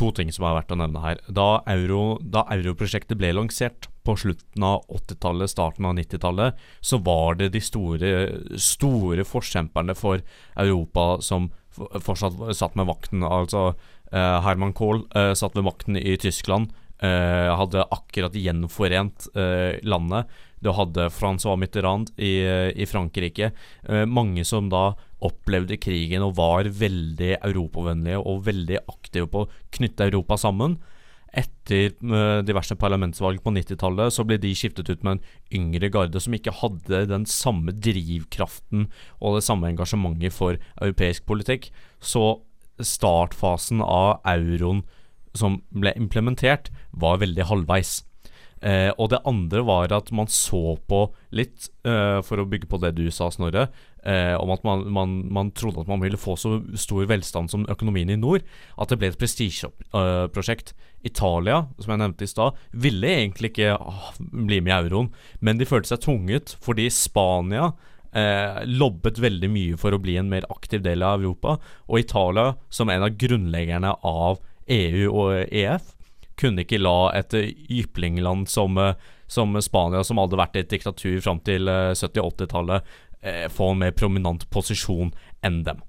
To 0.00 0.08
ting 0.16 0.30
som 0.32 0.46
er 0.48 0.56
verdt 0.56 0.72
å 0.72 0.78
nevne 0.80 1.02
her. 1.04 1.18
Da, 1.28 1.62
euro, 1.68 2.16
europrosjektet 2.42 3.18
ble 3.20 3.34
lansert 3.36 3.90
på 4.06 4.14
slutten 4.18 4.64
av 4.64 4.86
80-tallet, 4.88 5.52
starten 5.52 5.86
av 5.88 5.98
90-tallet, 5.98 6.62
så 6.80 6.98
var 7.04 7.36
det 7.38 7.50
de 7.54 7.60
store, 7.62 8.12
store 8.56 9.26
forkjemperne 9.28 9.94
for 9.98 10.24
Europa 10.56 11.06
som 11.24 11.50
fortsatt 11.76 12.40
satt 12.56 12.76
med 12.78 12.88
makten. 12.88 13.24
Altså 13.24 13.72
eh, 14.12 14.38
Herman 14.44 14.72
Kohl 14.76 15.04
eh, 15.16 15.32
satt 15.38 15.56
ved 15.56 15.68
makten 15.68 16.00
i 16.00 16.16
Tyskland. 16.20 16.72
Eh, 17.02 17.52
hadde 17.58 17.84
akkurat 17.90 18.36
gjenforent 18.38 19.28
eh, 19.36 19.78
landet. 19.82 20.28
Du 20.62 20.70
hadde 20.70 21.08
Francois 21.10 21.58
Mitterrand 21.58 22.12
i, 22.16 22.36
i 22.78 22.86
Frankrike. 22.86 23.52
Eh, 23.88 24.04
mange 24.06 24.44
som 24.46 24.68
da 24.72 24.92
opplevde 25.22 25.78
krigen 25.80 26.24
og 26.26 26.36
var 26.38 26.68
veldig 26.68 27.36
europavennlige 27.38 28.20
og 28.20 28.44
veldig 28.48 28.80
aktive 28.90 29.28
på 29.30 29.44
å 29.44 29.50
knytte 29.76 30.08
Europa 30.08 30.38
sammen. 30.40 30.78
Etter 31.32 31.94
uh, 32.04 32.42
diverse 32.44 32.76
parlamentsvalg 32.76 33.40
på 33.40 33.54
90-tallet 33.56 34.12
så 34.12 34.24
ble 34.28 34.36
de 34.42 34.52
skiftet 34.56 34.90
ut 34.92 35.04
med 35.06 35.16
en 35.16 35.60
yngre 35.62 35.88
garde 35.92 36.20
som 36.20 36.34
ikke 36.36 36.52
hadde 36.58 37.06
den 37.08 37.24
samme 37.30 37.72
drivkraften 37.72 38.90
og 39.18 39.38
det 39.38 39.46
samme 39.46 39.70
engasjementet 39.70 40.34
for 40.36 40.60
europeisk 40.76 41.24
politikk. 41.30 41.70
Så 42.04 42.42
startfasen 42.82 43.80
av 43.84 44.20
euroen 44.28 44.82
som 45.38 45.62
ble 45.72 45.94
implementert, 45.96 46.68
var 46.92 47.20
veldig 47.22 47.48
halvveis. 47.48 48.02
Eh, 48.62 48.90
og 48.94 49.10
det 49.10 49.18
andre 49.26 49.64
var 49.66 49.92
at 49.94 50.12
man 50.14 50.28
så 50.30 50.76
på 50.86 51.00
litt, 51.34 51.66
eh, 51.82 52.20
for 52.22 52.38
å 52.38 52.46
bygge 52.46 52.68
på 52.70 52.78
det 52.82 52.92
du 52.94 53.08
sa, 53.10 53.26
Snorre, 53.34 53.66
eh, 54.06 54.34
om 54.38 54.52
at 54.54 54.62
man, 54.66 54.84
man, 54.86 55.16
man, 55.34 55.50
trodde 55.50 55.82
at 55.82 55.90
man 55.90 56.02
ville 56.02 56.20
få 56.20 56.36
så 56.38 56.60
stor 56.78 57.08
velstand 57.10 57.50
som 57.50 57.66
økonomien 57.72 58.12
i 58.12 58.18
nord, 58.20 58.46
at 58.78 58.92
det 58.92 59.00
ble 59.00 59.10
et 59.10 59.18
prestisjeprosjekt. 59.18 60.76
Italia, 61.02 61.64
som 61.82 61.90
jeg 61.90 61.98
nevnte 61.98 62.22
i 62.22 62.30
stad, 62.30 62.58
ville 62.78 63.08
egentlig 63.10 63.50
ikke 63.50 63.72
ah, 63.74 64.12
bli 64.20 64.60
med 64.62 64.70
i 64.70 64.76
euroen, 64.86 65.08
men 65.42 65.58
de 65.58 65.66
følte 65.66 65.90
seg 65.90 66.04
tvunget 66.04 66.54
fordi 66.62 66.86
Spania 66.94 67.72
eh, 68.14 68.62
lobbet 68.68 69.18
veldig 69.18 69.50
mye 69.50 69.80
for 69.80 69.94
å 69.94 70.00
bli 70.02 70.14
en 70.20 70.30
mer 70.30 70.46
aktiv 70.52 70.84
del 70.84 71.02
av 71.02 71.18
Europa, 71.18 71.56
og 71.88 71.98
Italia, 71.98 72.52
som 72.70 72.92
en 72.92 73.08
av 73.08 73.18
grunnleggerne 73.18 73.96
av 73.98 74.38
EU 74.70 75.10
og 75.10 75.50
EF, 75.50 75.94
kunne 76.42 76.64
ikke 76.64 76.80
la 76.82 77.12
et 77.16 77.34
jyplingland 77.70 78.50
som, 78.50 78.78
eh, 78.78 78.98
som 79.26 79.54
Spania, 79.62 80.02
som 80.04 80.20
hadde 80.20 80.40
vært 80.40 80.58
et 80.60 80.72
diktatur 80.72 81.20
fram 81.24 81.40
til 81.46 81.70
70-80-tallet, 81.70 82.82
eh, 83.22 83.46
få 83.48 83.72
en 83.72 83.82
mer 83.84 83.94
prominent 83.96 84.48
posisjon 84.50 85.14
enn 85.42 85.62
dem. 85.64 85.82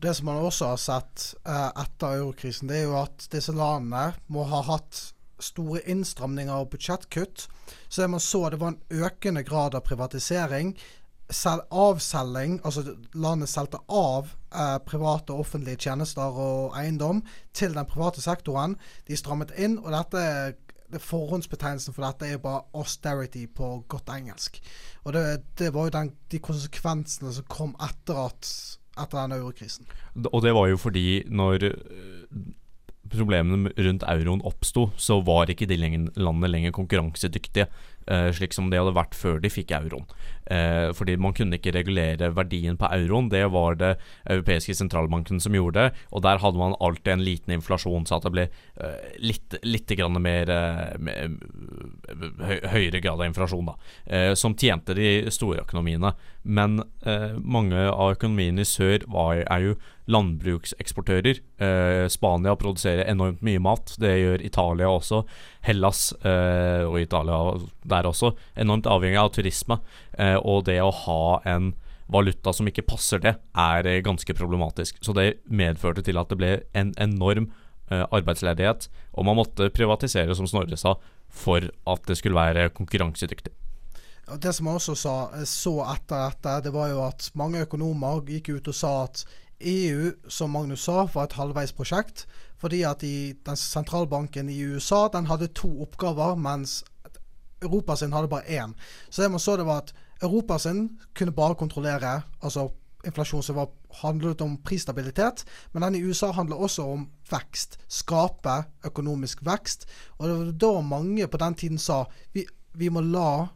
Det 0.00 0.12
som 0.16 0.26
man 0.28 0.44
også 0.44 0.72
har 0.72 0.80
sett 0.80 1.34
eh, 1.46 1.70
etter 1.82 2.18
eurokrisen, 2.20 2.68
det 2.68 2.82
er 2.82 2.88
jo 2.90 2.98
at 3.00 3.28
disse 3.32 3.54
landene 3.56 4.14
må 4.28 4.44
ha 4.50 4.62
hatt 4.66 5.12
store 5.40 5.82
innstramninger 5.88 6.52
og 6.52 6.70
budsjettkutt. 6.72 7.48
Så 7.88 8.02
det 8.02 8.10
man 8.12 8.20
så, 8.20 8.48
det 8.50 8.60
var 8.60 8.74
en 8.74 9.04
økende 9.04 9.42
grad 9.44 9.74
av 9.76 9.84
privatisering 9.84 10.76
avselging, 11.70 12.60
altså 12.64 12.96
landet 13.14 13.48
solgte 13.50 13.80
av 13.88 14.34
eh, 14.56 14.78
private 14.88 15.34
og 15.34 15.44
offentlige 15.44 15.86
tjenester 15.86 16.40
og 16.46 16.76
eiendom 16.78 17.22
til 17.56 17.76
den 17.76 17.88
private 17.88 18.24
sektoren. 18.24 18.76
De 19.08 19.18
strammet 19.18 19.54
inn, 19.56 19.78
og 19.82 19.92
dette 19.94 20.22
det 20.86 21.00
forhåndsbetegnelsen 21.02 21.94
for 21.96 22.06
dette 22.06 22.28
er 22.30 22.38
bare 22.38 22.62
austerity 22.78 23.48
på 23.50 23.72
godt 23.90 24.12
engelsk. 24.14 24.60
Og 25.02 25.16
det, 25.16 25.22
det 25.58 25.72
var 25.74 25.88
jo 25.88 25.94
den, 25.96 26.12
de 26.30 26.38
konsekvensene 26.38 27.32
som 27.34 27.48
kom 27.50 27.72
etter, 27.82 28.20
at, 28.28 28.52
etter 28.94 29.18
den 29.18 29.34
eurokrisen. 29.34 29.88
Og 30.30 30.44
det 30.44 30.54
var 30.54 30.70
jo 30.70 30.78
fordi 30.78 31.24
når 31.26 31.66
problemene 33.10 33.70
rundt 33.78 34.04
euroen 34.08 34.42
oppsto, 34.46 34.88
så 34.96 35.18
var 35.24 35.50
ikke 35.50 35.68
de 35.68 35.78
landene 35.78 36.50
lenger 36.50 36.74
konkurransedyktige, 36.76 37.66
eh, 37.66 37.95
slik 38.06 38.54
som 38.54 38.70
de 38.70 38.78
hadde 38.78 38.94
vært 38.94 39.16
før 39.18 39.40
de 39.42 39.50
fikk 39.50 39.72
euroen. 39.74 40.06
Eh, 40.50 40.92
fordi 40.94 41.16
man 41.18 41.34
kunne 41.34 41.58
ikke 41.58 41.72
regulere 41.74 42.30
verdien 42.34 42.78
på 42.78 42.86
euroen, 42.94 43.28
det 43.32 43.42
var 43.50 43.78
det 43.80 43.96
europeiske 44.30 44.76
sentralbanken 44.78 45.40
som 45.42 45.54
gjorde 45.56 45.80
det. 45.88 46.04
Og 46.14 46.22
der 46.22 46.38
hadde 46.42 46.60
man 46.60 46.76
alltid 46.80 47.12
en 47.16 47.24
liten 47.26 47.56
inflasjon, 47.56 48.06
så 48.06 48.18
at 48.18 48.28
det 48.28 48.34
ble 48.34 48.46
eh, 48.46 49.18
litt, 49.18 49.58
litt 49.66 49.96
grann 49.98 50.20
mer 50.22 50.52
eh, 50.52 51.26
høyere 52.70 53.02
grad 53.02 53.18
av 53.18 53.26
inflasjon, 53.26 53.72
da. 53.72 53.76
Eh, 54.06 54.32
som 54.38 54.54
tjente 54.54 54.94
de 54.94 55.26
store 55.34 55.64
økonomiene. 55.66 56.14
Men 56.46 56.78
eh, 57.02 57.34
mange 57.42 57.88
av 57.90 58.14
økonomiene 58.14 58.62
i 58.62 58.70
sør 58.70 59.06
var, 59.10 59.42
er 59.42 59.70
jo 59.70 59.76
landbrukseksportører. 60.06 61.40
Eh, 61.58 62.06
Spania 62.12 62.54
produserer 62.58 63.08
enormt 63.10 63.42
mye 63.46 63.62
mat. 63.62 63.96
Det 63.98 64.12
gjør 64.14 64.44
Italia 64.46 64.90
også. 64.92 65.24
Hellas 65.66 66.12
eh, 66.22 66.84
og 66.86 67.00
Italia 67.00 67.38
der 67.88 68.08
også. 68.08 68.32
Enormt 68.58 68.88
avhengig 68.90 69.18
av 69.20 69.32
turisme. 69.34 69.80
Eh, 70.18 70.36
og 70.38 70.66
det 70.68 70.78
å 70.82 70.92
ha 71.04 71.20
en 71.56 71.72
valuta 72.12 72.52
som 72.54 72.68
ikke 72.70 72.86
passer 72.86 73.22
det, 73.22 73.34
er 73.58 73.90
eh, 73.90 74.02
ganske 74.06 74.36
problematisk. 74.38 75.00
Så 75.02 75.14
det 75.16 75.42
medførte 75.50 76.04
til 76.06 76.20
at 76.20 76.30
det 76.30 76.40
ble 76.40 76.52
en 76.76 76.94
enorm 77.02 77.52
arbeidsledighet. 77.86 78.88
Og 79.14 79.28
man 79.28 79.36
måtte 79.38 79.68
privatisere, 79.70 80.34
som 80.34 80.48
Snorre 80.50 80.74
sa, 80.74 80.96
for 81.30 81.62
at 81.86 82.08
det 82.10 82.16
skulle 82.18 82.34
være 82.34 82.72
konkurransedyktig. 82.74 83.52
Det 84.26 84.52
som 84.52 84.66
jeg 84.66 84.80
også 84.80 84.94
sa, 84.98 85.16
så 85.46 85.72
etter 85.86 86.24
dette, 86.32 86.54
det 86.64 86.72
var 86.74 86.88
jo 86.90 87.02
at 87.06 87.28
mange 87.38 87.62
økonomer 87.62 88.24
gikk 88.26 88.56
ut 88.56 88.70
og 88.72 88.74
sa 88.74 88.94
at 89.04 89.22
EU, 89.60 90.10
som 90.28 90.50
Magnus 90.50 90.82
sa, 90.88 91.04
var 91.14 91.28
et 91.28 91.36
halvveisprosjekt. 91.38 92.26
Fordi 92.58 92.82
at 92.88 93.04
i 93.06 93.36
den 93.46 93.58
sentralbanken 93.60 94.50
i 94.50 94.58
USA 94.64 95.06
den 95.12 95.28
hadde 95.30 95.52
to 95.54 95.70
oppgaver, 95.84 96.34
mens 96.34 96.82
Europa 97.62 97.96
sin 97.96 98.12
hadde 98.12 98.28
bare 98.28 98.50
én. 98.50 98.74
Så 99.10 99.22
det 99.22 99.30
man 99.30 99.40
så, 99.40 99.56
det 99.56 99.66
var 99.66 99.84
at 99.84 99.94
Europa 100.22 100.58
sin 100.58 100.98
kunne 101.14 101.32
bare 101.32 101.54
kontrollere 101.54 102.22
altså 102.42 102.70
inflasjon 103.06 103.42
som 103.42 103.56
var, 103.56 103.70
handlet 104.02 104.40
om 104.44 104.56
prisstabilitet, 104.60 105.44
men 105.72 105.82
den 105.82 105.94
i 105.94 106.02
USA 106.04 106.32
handler 106.32 106.60
også 106.60 106.84
om 106.92 107.06
vekst. 107.30 107.78
Skape 107.88 108.64
økonomisk 108.84 109.44
vekst. 109.46 109.86
Og 110.18 110.28
det 110.28 110.36
var 110.36 110.50
da 110.52 110.80
mange 110.80 111.28
på 111.28 111.40
den 111.40 111.54
tiden 111.54 111.78
sa 111.78 112.04
vi, 112.34 112.44
vi 112.74 112.90
må 112.92 113.00
la 113.00 113.46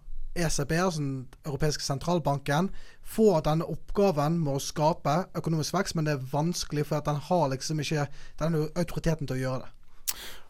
ECB, 0.41 0.73
altså 0.79 1.03
den 1.03 1.27
europeiske 1.47 1.85
sentralbanken, 1.85 2.71
får 3.05 3.45
denne 3.49 3.69
oppgaven 3.71 4.39
med 4.45 4.57
å 4.57 4.63
skape 4.63 5.17
økonomisk 5.39 5.77
vekst, 5.77 5.97
men 5.99 6.09
det 6.09 6.17
er 6.17 6.31
vanskelig, 6.33 6.87
for 6.89 7.01
at 7.01 7.11
den 7.11 7.21
har 7.29 7.51
liksom 7.53 7.83
ikke 7.83 8.09
den 8.43 8.59
autoriteten 8.65 9.29
til 9.29 9.39
å 9.39 9.45
gjøre 9.45 9.63
det. 9.67 9.75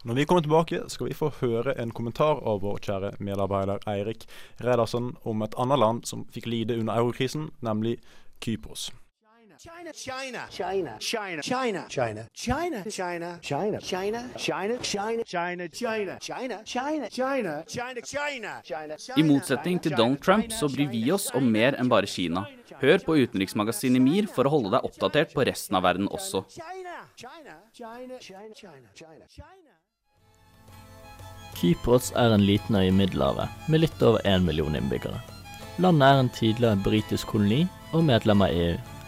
Når 0.05 0.17
vi 0.17 0.25
kommer 0.25 0.43
tilbake, 0.43 0.81
skal 0.89 1.11
vi 1.11 1.17
få 1.17 1.29
høre 1.43 1.75
en 1.77 1.91
kommentar 1.93 2.41
av 2.49 2.63
vår 2.65 2.81
kjære 2.87 3.11
medarbeider 3.21 3.83
Eirik 3.91 4.25
Redarsen 4.65 5.13
om 5.29 5.45
et 5.45 5.57
annet 5.61 5.83
land 5.83 6.09
som 6.09 6.25
fikk 6.33 6.49
lide 6.49 6.79
under 6.81 6.97
eurokrisen, 6.97 7.51
nemlig 7.61 7.99
Kypros. 8.41 8.89
China, 9.61 9.93
China, 9.93 10.47
China, 10.49 10.97
China, 10.99 11.43
China, 11.43 11.85
China, 11.91 12.25
China, 12.33 12.81
China, 12.81 13.39
China, 13.43 13.79
China, 13.81 13.81
China, 13.83 14.79
China, 14.81 15.69
China, 15.69 15.69
China, 15.69 15.69
China, 15.69 16.63
China, 16.65 17.09
China, 17.11 17.65
China, 17.69 18.01
China, 18.07 18.61
China. 18.65 18.97
I 19.17 19.23
motsetning 19.23 19.83
til 19.83 19.93
Donald 19.97 20.23
Trump 20.23 20.53
så 20.53 20.69
bryr 20.69 20.89
vi 20.89 21.13
oss 21.13 21.29
om 21.35 21.45
mer 21.53 21.77
enn 21.77 21.91
bare 21.93 22.07
Kina. 22.07 22.47
Hør 22.81 23.05
på 23.05 23.17
utenriksmagasinet 23.21 24.01
MIR 24.01 24.31
for 24.33 24.49
å 24.49 24.53
holde 24.55 24.71
deg 24.73 24.87
oppdatert 24.89 25.35
på 25.37 25.45
resten 25.45 25.77
av 25.77 25.85
verden 25.85 26.09
også. 26.09 26.41
Kypros 31.61 32.15
er 32.17 32.33
en 32.33 32.47
liten 32.49 32.81
øy 32.81 32.87
i 32.87 32.95
Middelhavet 33.03 33.69
med 33.69 33.85
litt 33.85 34.01
over 34.01 34.25
én 34.25 34.41
million 34.49 34.81
innbyggere. 34.81 35.21
Landet 35.77 36.09
er 36.09 36.23
en 36.23 36.33
tidligere 36.39 36.81
britisk 36.81 37.35
koloni 37.35 37.67
og 37.93 38.09
medlem 38.09 38.47
av 38.49 38.57
EU. 38.57 39.00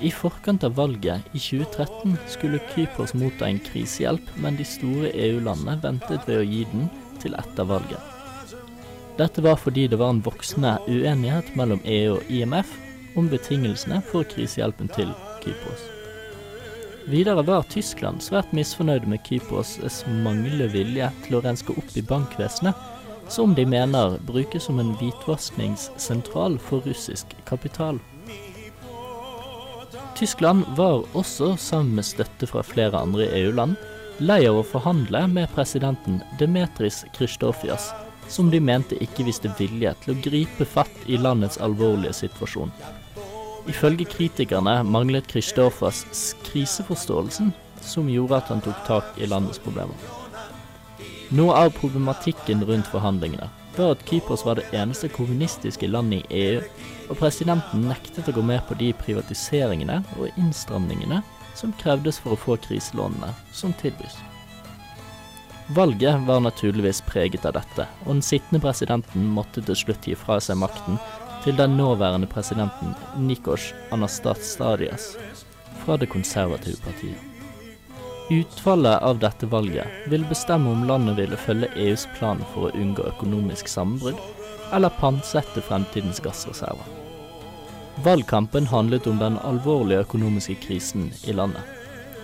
I 0.00 0.10
forkant 0.10 0.64
av 0.64 0.74
valget 0.74 1.20
i 1.32 1.38
2013 1.38 2.16
skulle 2.28 2.60
Kypros 2.74 3.14
motta 3.14 3.46
en 3.48 3.60
krisehjelp, 3.62 4.32
men 4.40 4.56
de 4.56 4.64
store 4.66 5.12
EU-landene 5.12 5.78
ventet 5.82 6.28
ved 6.28 6.40
å 6.40 6.48
gi 6.48 6.64
den 6.72 6.88
til 7.22 7.36
etter 7.38 7.68
valget. 7.68 8.00
Dette 9.18 9.44
var 9.44 9.58
fordi 9.60 9.86
det 9.92 9.98
var 10.00 10.14
en 10.14 10.22
voksende 10.24 10.78
uenighet 10.88 11.52
mellom 11.58 11.82
EU 11.84 12.16
og 12.16 12.30
IMF 12.32 12.70
om 13.20 13.28
betingelsene 13.28 14.00
for 14.08 14.24
krisehjelpen 14.24 14.88
til 14.96 15.12
Kypros. 15.42 15.84
Videre 17.10 17.42
var 17.42 17.66
Tyskland 17.68 18.22
svært 18.22 18.52
misfornøyd 18.54 19.08
med 19.10 19.20
Kypros' 19.26 20.04
manglende 20.22 20.68
vilje 20.72 21.10
til 21.26 21.36
å 21.36 21.42
renske 21.44 21.74
opp 21.74 21.96
i 21.98 22.04
bankvesenet, 22.06 22.78
som 23.28 23.54
de 23.58 23.66
mener 23.66 24.18
brukes 24.28 24.68
som 24.68 24.78
en 24.80 24.94
hvitvaskingssentral 25.00 26.58
for 26.62 26.86
russisk 26.86 27.34
kapital. 27.48 27.98
Tyskland 30.16 30.64
var 30.76 31.04
også, 31.12 31.56
sammen 31.56 31.96
med 31.96 32.06
støtte 32.06 32.46
fra 32.46 32.62
flere 32.66 33.00
andre 33.00 33.26
EU-land, 33.40 33.76
lei 34.22 34.42
av 34.48 34.60
å 34.60 34.66
forhandle 34.66 35.24
med 35.30 35.50
presidenten 35.54 36.20
Demetris 36.38 37.02
Kristofias, 37.16 37.90
som 38.28 38.50
de 38.52 38.60
mente 38.60 38.98
ikke 39.02 39.26
viste 39.26 39.50
vilje 39.58 39.94
til 40.02 40.14
å 40.14 40.20
gripe 40.24 40.66
fatt 40.68 41.06
i 41.06 41.18
landets 41.20 41.58
alvorlige 41.64 42.14
situasjon. 42.20 42.72
Ifølge 43.70 44.08
kritikerne 44.10 44.80
manglet 44.84 45.28
Kristofas 45.30 46.04
kriseforståelsen, 46.48 47.52
som 47.82 48.10
gjorde 48.10 48.38
at 48.38 48.52
han 48.52 48.62
tok 48.62 48.84
tak 48.86 49.18
i 49.18 49.30
landets 49.30 49.62
problemer. 49.62 49.96
Noe 51.32 51.56
av 51.56 51.72
problematikken 51.78 52.62
rundt 52.68 52.90
forhandlingene 52.92 53.48
var 53.76 53.94
at 53.94 54.04
Kypros 54.08 54.44
var 54.46 54.58
det 54.58 54.68
eneste 54.76 55.08
kommunistiske 55.12 55.88
landet 55.88 56.26
i 56.28 56.42
EU, 56.42 56.64
og 57.10 57.18
presidenten 57.20 57.86
nektet 57.88 58.28
å 58.28 58.34
gå 58.36 58.44
med 58.44 58.60
på 58.68 58.76
de 58.80 58.92
privatiseringene 58.96 60.02
og 60.18 60.40
innstramningene 60.40 61.22
som 61.58 61.72
krevdes 61.80 62.20
for 62.22 62.34
å 62.34 62.40
få 62.40 62.58
kriselånene 62.64 63.32
som 63.52 63.74
tilbys. 63.80 64.18
Valget 65.72 66.26
var 66.26 66.40
naturligvis 66.44 67.00
preget 67.06 67.46
av 67.48 67.56
dette, 67.56 67.86
og 68.04 68.16
den 68.16 68.24
sittende 68.26 68.60
presidenten 68.60 69.28
måtte 69.36 69.62
til 69.64 69.78
slutt 69.78 70.08
gi 70.08 70.16
fra 70.18 70.40
seg 70.42 70.58
makten 70.60 70.98
til 71.44 71.56
den 71.58 71.78
nåværende 71.78 72.28
presidenten 72.30 72.94
Nikos 73.16 73.72
Anastastadias 73.94 75.14
fra 75.84 75.96
det 75.98 76.10
konservative 76.12 76.82
partiet. 76.84 77.31
Utfallet 78.30 79.02
av 79.02 79.18
dette 79.18 79.46
valget 79.46 79.86
vil 80.08 80.24
bestemme 80.30 80.70
om 80.70 80.84
landet 80.86 81.18
ville 81.18 81.36
følge 81.36 81.68
EUs 81.76 82.06
plan 82.18 82.40
for 82.52 82.68
å 82.68 82.76
unngå 82.78 83.04
økonomisk 83.10 83.68
sammenbrudd, 83.68 84.20
eller 84.72 84.94
pantsette 85.00 85.60
fremtidens 85.66 86.22
gassreserver. 86.22 86.86
Valgkampen 88.06 88.66
handlet 88.70 89.06
om 89.10 89.18
den 89.20 89.36
alvorlige 89.44 90.06
økonomiske 90.06 90.54
krisen 90.62 91.10
i 91.28 91.34
landet. 91.36 91.66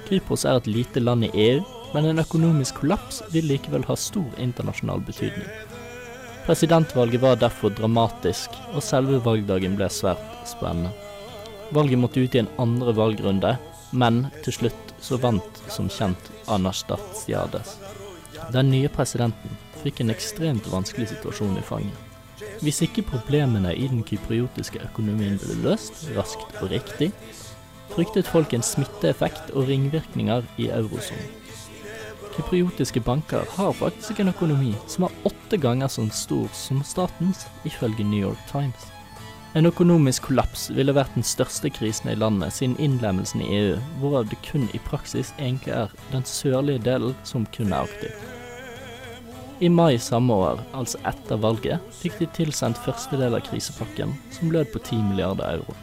Kypros 0.09 0.47
er 0.49 0.63
et 0.63 0.71
lite 0.71 1.03
land 1.03 1.27
i 1.27 1.33
EU, 1.49 1.61
men 1.93 2.07
en 2.09 2.23
økonomisk 2.23 2.81
kollaps 2.81 3.21
vil 3.35 3.51
likevel 3.51 3.85
ha 3.89 3.97
stor 3.99 4.29
internasjonal 4.41 5.03
betydning. 5.05 5.51
Presidentvalget 6.47 7.21
var 7.21 7.37
derfor 7.37 7.75
dramatisk, 7.77 8.55
og 8.73 8.81
selve 8.87 9.19
valgdagen 9.25 9.77
ble 9.77 9.91
svært 9.93 10.25
spennende. 10.49 10.95
Valget 11.77 12.01
måtte 12.01 12.23
ut 12.25 12.35
i 12.39 12.41
en 12.41 12.55
andre 12.57 12.95
valgrunde, 12.97 13.59
men 13.93 14.29
til 14.45 14.57
slutt 14.57 14.88
så 15.01 15.19
vant 15.23 15.63
som 15.69 15.89
kjent 15.93 16.31
Anastasiades. 16.49 17.77
Den 18.53 18.71
nye 18.73 18.89
presidenten 18.93 19.57
fikk 19.83 20.03
en 20.03 20.13
ekstremt 20.15 20.69
vanskelig 20.73 21.11
situasjon 21.13 21.59
i 21.59 21.65
fanget. 21.65 22.05
Hvis 22.63 22.81
ikke 22.87 23.07
problemene 23.07 23.75
i 23.75 23.87
den 23.91 24.05
kypriotiske 24.07 24.81
økonomien 24.91 25.39
ble 25.43 25.57
løst 25.65 26.07
raskt 26.17 26.59
og 26.63 26.71
riktig, 26.73 27.13
fryktet 27.93 28.31
folk 28.31 28.55
en 28.55 28.67
smitteeffekt 28.67 29.53
og 29.55 29.69
ringvirkninger 29.71 30.47
i 30.59 30.69
eurosonen. 30.75 31.35
Kypriotiske 32.37 33.01
banker 33.03 33.43
har 33.57 33.73
faktisk 33.75 34.21
en 34.23 34.31
økonomi 34.31 34.75
som 34.87 35.09
er 35.09 35.17
åtte 35.27 35.59
ganger 35.59 35.91
så 35.91 36.07
stor 36.15 36.47
som 36.55 36.85
statens, 36.87 37.47
ifølge 37.67 38.07
New 38.07 38.29
York 38.29 38.43
Times. 38.51 38.98
En 39.57 39.65
økonomisk 39.65 40.27
kollaps 40.29 40.67
ville 40.77 40.93
vært 40.93 41.15
den 41.17 41.25
største 41.25 41.71
krisen 41.73 42.11
i 42.13 42.17
landet 42.19 42.53
siden 42.53 42.77
innlemmelsen 42.85 43.41
i 43.41 43.49
EU, 43.57 43.79
hvorav 44.01 44.29
det 44.29 44.37
kun 44.45 44.67
i 44.77 44.81
praksis 44.85 45.31
egentlig 45.39 45.73
er 45.73 45.95
den 46.13 46.27
sørlige 46.29 46.83
delen 46.85 47.17
som 47.25 47.47
kun 47.57 47.73
er 47.73 47.89
aktiv. 47.89 48.13
I 49.65 49.71
mai 49.73 49.97
samme 49.99 50.37
år, 50.37 50.61
altså 50.77 51.01
etter 51.09 51.41
valget, 51.41 51.81
fikk 51.97 52.21
de 52.21 52.29
tilsendt 52.37 52.79
første 52.85 53.19
del 53.19 53.35
av 53.35 53.43
krisepakken, 53.49 54.13
som 54.37 54.53
lød 54.53 54.69
på 54.75 54.85
10 54.85 55.01
milliarder 55.09 55.57
euro. 55.57 55.75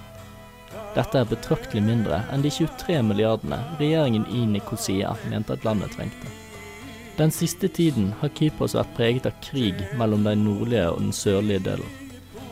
Dette 0.95 1.19
er 1.19 1.27
betraktelig 1.27 1.83
mindre 1.83 2.21
enn 2.31 2.45
de 2.45 2.53
23 2.53 3.01
milliardene 3.03 3.59
regjeringen 3.81 4.29
i 4.31 4.45
Nikosia 4.47 5.17
mente 5.27 5.57
at 5.57 5.65
landet 5.67 5.91
trengte. 5.97 6.31
Den 7.17 7.33
siste 7.33 7.67
tiden 7.67 8.13
har 8.21 8.31
Kypros 8.37 8.77
vært 8.77 8.95
preget 8.95 9.27
av 9.27 9.35
krig 9.43 9.83
mellom 9.99 10.23
den 10.23 10.45
nordlige 10.45 10.87
og 10.93 11.01
den 11.01 11.15
sørlige 11.15 11.65
delen. 11.71 12.04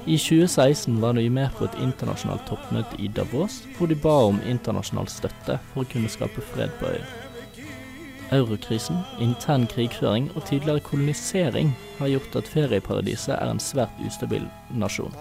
I 0.06 0.18
2016 0.18 1.02
var 1.02 1.14
de 1.14 1.30
med 1.30 1.50
på 1.56 1.64
et 1.64 1.76
internasjonalt 1.80 2.44
toppmøte 2.50 2.98
i 3.00 3.08
Davos, 3.08 3.62
hvor 3.78 3.88
de 3.88 3.96
ba 3.96 4.16
om 4.28 4.42
internasjonal 4.44 5.08
støtte 5.08 5.56
for 5.72 5.86
å 5.86 5.92
kunne 5.94 6.12
skape 6.12 6.44
fred 6.52 6.74
på 6.82 6.90
øya. 6.92 7.06
Eurokrisen, 8.36 9.00
intern 9.24 9.64
krigføring 9.72 10.28
og 10.36 10.44
tidligere 10.50 10.84
kolonisering 10.84 11.72
har 12.02 12.12
gjort 12.12 12.36
at 12.36 12.52
ferieparadiset 12.52 13.38
er 13.38 13.48
en 13.48 13.64
svært 13.64 14.04
ustabil 14.04 14.44
nasjon. 14.76 15.16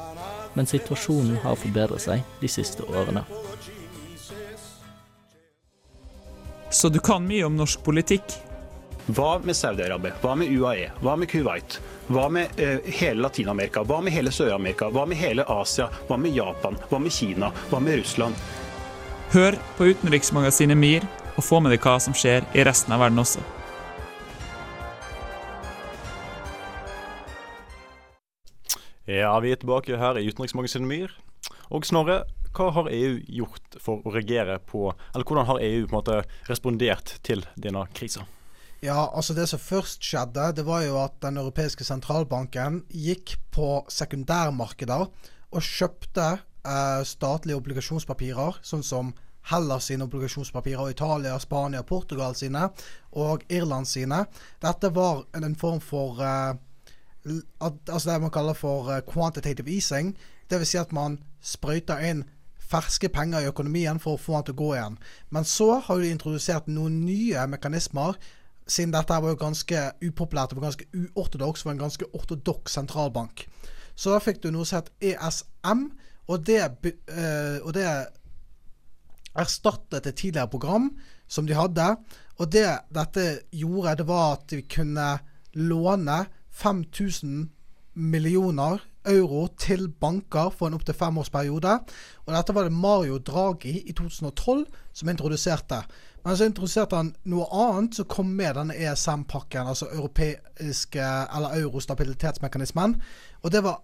Men 0.58 0.66
situasjonen 0.66 1.38
har 1.44 1.60
forbedret 1.62 2.02
seg 2.02 2.26
de 2.42 2.50
siste 2.50 2.82
årene. 2.82 3.22
Så 6.74 6.90
du 6.90 6.98
kan 6.98 7.22
mye 7.28 7.46
om 7.46 7.54
norsk 7.54 7.84
politikk? 7.86 8.34
Hva 9.14 9.36
med 9.44 9.54
Saudi-Arabia? 9.54 10.16
Hva 10.22 10.34
med 10.38 10.50
UAE? 10.50 10.90
Hva 11.02 11.14
med 11.20 11.30
Kuwait? 11.30 11.78
Hva 12.10 12.28
med 12.28 12.58
eh, 12.58 12.80
hele 12.98 13.22
Latin-Amerika? 13.22 13.84
Hva 13.86 14.00
med 14.02 14.12
hele 14.12 14.32
Sør-Amerika? 14.34 14.88
Hva 14.90 15.04
med 15.06 15.20
hele 15.20 15.44
Asia? 15.46 15.86
Hva 16.08 16.16
med 16.18 16.34
Japan? 16.34 16.74
Hva 16.90 16.98
med 16.98 17.14
Kina? 17.14 17.52
Hva 17.70 17.78
med 17.78 18.00
Russland? 18.00 18.34
Hør 19.30 19.54
på 19.78 19.86
utenriksmagasinet 19.92 20.76
MIR, 20.76 21.06
og 21.36 21.46
få 21.46 21.60
med 21.62 21.70
deg 21.72 21.86
hva 21.86 21.94
som 22.02 22.16
skjer 22.16 22.42
i 22.58 22.64
resten 22.66 22.92
av 22.92 23.04
verden 23.04 23.22
også. 23.22 23.44
Ja, 29.06 29.32
vi 29.44 29.54
er 29.54 29.62
tilbake 29.62 30.02
her 30.02 30.18
i 30.18 30.26
utenriksmagasinet 30.26 30.90
MIR. 30.90 31.14
Og 31.70 31.86
Snorre, 31.86 32.24
hva 32.52 32.70
har 32.74 32.90
EU 32.92 33.16
gjort 33.38 33.80
for 33.80 34.02
å 34.02 34.12
reagere 34.12 34.58
på 34.58 34.90
Eller 34.90 35.24
hvordan 35.24 35.48
har 35.48 35.62
EU 35.64 35.86
på 35.86 35.94
en 35.94 36.00
måte 36.02 36.22
respondert 36.50 37.20
til 37.22 37.46
denne 37.54 37.86
krisa? 37.94 38.26
Ja, 38.82 39.10
altså 39.14 39.34
Det 39.34 39.48
som 39.48 39.60
først 39.62 40.02
skjedde, 40.02 40.52
det 40.56 40.66
var 40.66 40.82
jo 40.82 40.96
at 41.04 41.12
Den 41.22 41.36
europeiske 41.38 41.84
sentralbanken 41.84 42.82
gikk 42.90 43.36
på 43.54 43.84
sekundærmarkeder 43.88 45.06
og 45.52 45.62
kjøpte 45.62 46.40
eh, 46.66 47.02
statlige 47.04 47.60
obligasjonspapirer, 47.60 48.58
sånn 48.64 48.82
som 48.82 49.12
Hellas 49.52 49.86
sine 49.90 50.06
obligasjonspapirer, 50.08 50.90
Italia, 50.90 51.38
Spania, 51.38 51.82
Portugal 51.82 52.34
sine 52.34 52.70
og 53.12 53.44
Irland 53.52 53.86
sine. 53.86 54.24
Dette 54.62 54.90
var 54.94 55.26
en 55.36 55.56
form 55.60 55.80
for 55.80 56.18
eh, 56.18 56.54
altså 57.60 58.10
det 58.10 58.20
man 58.22 58.34
kaller 58.34 58.58
for 58.58 58.90
eh, 58.90 59.02
quantitative 59.06 59.70
easing. 59.70 60.16
Dvs. 60.50 60.74
Si 60.74 60.78
at 60.78 60.92
man 60.92 61.20
sprøyter 61.38 62.02
inn 62.02 62.24
ferske 62.72 63.10
penger 63.12 63.44
i 63.44 63.50
økonomien 63.50 64.00
for 64.00 64.16
å 64.16 64.22
få 64.22 64.38
den 64.40 64.48
til 64.48 64.56
å 64.56 64.62
gå 64.62 64.74
igjen. 64.76 65.00
Men 65.30 65.44
så 65.44 65.74
har 65.84 66.00
de 66.00 66.10
introdusert 66.10 66.70
noen 66.70 67.02
nye 67.04 67.46
mekanismer 67.46 68.16
siden 68.66 68.94
dette 68.94 69.18
var 69.22 69.32
jo 69.32 69.40
ganske 69.40 69.84
upopulært 70.04 70.54
og 70.54 70.62
ganske 70.64 70.86
uortodoks, 70.94 71.64
var 71.66 71.76
en 71.76 71.84
ganske 71.84 72.08
ortodoks 72.14 72.78
sentralbank. 72.78 73.46
Så 73.94 74.12
da 74.12 74.20
fikk 74.22 74.42
du 74.42 74.50
noe 74.52 74.66
som 74.68 74.80
het 74.80 74.92
ESM, 75.12 75.88
og 76.30 76.44
det, 76.46 76.60
eh, 77.10 77.58
og 77.62 77.72
det 77.76 77.86
erstattet 79.32 80.06
et 80.06 80.14
tidligere 80.14 80.48
program 80.48 80.90
som 81.28 81.46
de 81.48 81.56
hadde. 81.56 81.96
Og 82.38 82.52
det 82.52 82.66
dette 82.94 83.26
gjorde, 83.52 83.96
det 84.00 84.06
var 84.08 84.38
at 84.38 84.54
vi 84.54 84.62
kunne 84.62 85.18
låne 85.54 86.24
5000 86.50 87.50
millioner 87.94 88.80
euro 89.04 89.48
til 89.58 89.88
banker 89.88 90.52
for 90.54 90.68
en 90.68 90.76
opptil 90.78 90.96
femårsperiode. 90.96 91.74
Og 92.26 92.34
dette 92.34 92.54
var 92.54 92.68
det 92.68 92.72
Mario 92.72 93.18
Draghi 93.18 93.80
i 93.82 93.92
2012 93.92 94.64
som 94.92 95.08
introduserte. 95.08 95.82
Men 96.24 96.36
så 96.36 96.46
introduserte 96.46 96.96
han 96.96 97.14
noe 97.26 97.46
annet 97.50 97.98
som 97.98 98.06
kom 98.10 98.28
med 98.38 98.54
denne 98.54 98.76
ESM-pakken, 98.78 99.66
altså 99.66 99.88
europeiske 99.90 101.02
eller 101.02 101.56
eurostabilitetsmekanismen. 101.62 103.00
Og 103.42 103.52
det 103.52 103.64
var 103.66 103.80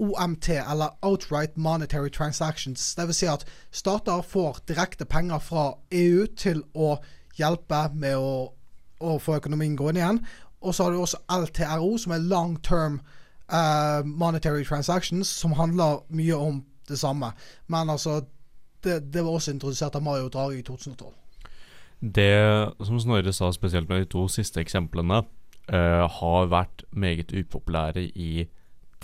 OMT, 0.00 0.48
eller 0.48 0.88
Outright 1.02 1.56
Monetary 1.56 2.10
Transactions. 2.10 2.94
Vil 2.96 3.14
si 3.14 3.26
at 3.26 3.44
stater 3.70 4.22
får 4.22 4.62
direkte 4.68 5.04
penger 5.04 5.38
fra 5.38 5.72
EU 5.92 6.26
til 6.36 6.62
å 6.74 6.94
hjelpe 7.36 7.82
med 7.94 8.16
å, 8.16 8.52
å 9.00 9.18
få 9.18 9.36
økonomien 9.40 9.76
gående 9.76 10.00
igjen. 10.00 10.22
Og 10.60 10.74
så 10.74 10.86
har 10.86 10.94
du 10.94 11.02
også 11.02 11.20
LTRO, 11.28 11.96
som 11.98 12.14
er 12.14 12.24
Long 12.24 12.56
Term 12.62 13.00
uh, 13.52 14.00
Monetary 14.04 14.64
Transactions, 14.64 15.28
som 15.28 15.52
handler 15.52 16.04
mye 16.08 16.36
om 16.36 16.64
det 16.88 16.98
samme. 16.98 17.32
Men 17.66 17.90
altså, 17.90 18.20
det, 18.84 19.12
det 19.12 19.24
var 19.24 19.36
også 19.36 19.56
introdusert 19.56 19.96
av 19.96 20.02
Mario 20.02 20.28
Draghi 20.28 20.62
i 20.62 20.62
2012. 20.66 21.19
Det 22.00 22.72
som 22.80 22.96
Snorre 22.96 23.32
sa, 23.36 23.50
spesielt 23.52 23.88
med 23.90 24.00
de 24.00 24.08
to 24.08 24.24
siste 24.32 24.60
eksemplene, 24.62 25.20
uh, 25.68 26.04
har 26.08 26.48
vært 26.48 26.84
meget 26.90 27.32
upopulære 27.36 28.08
i 28.16 28.46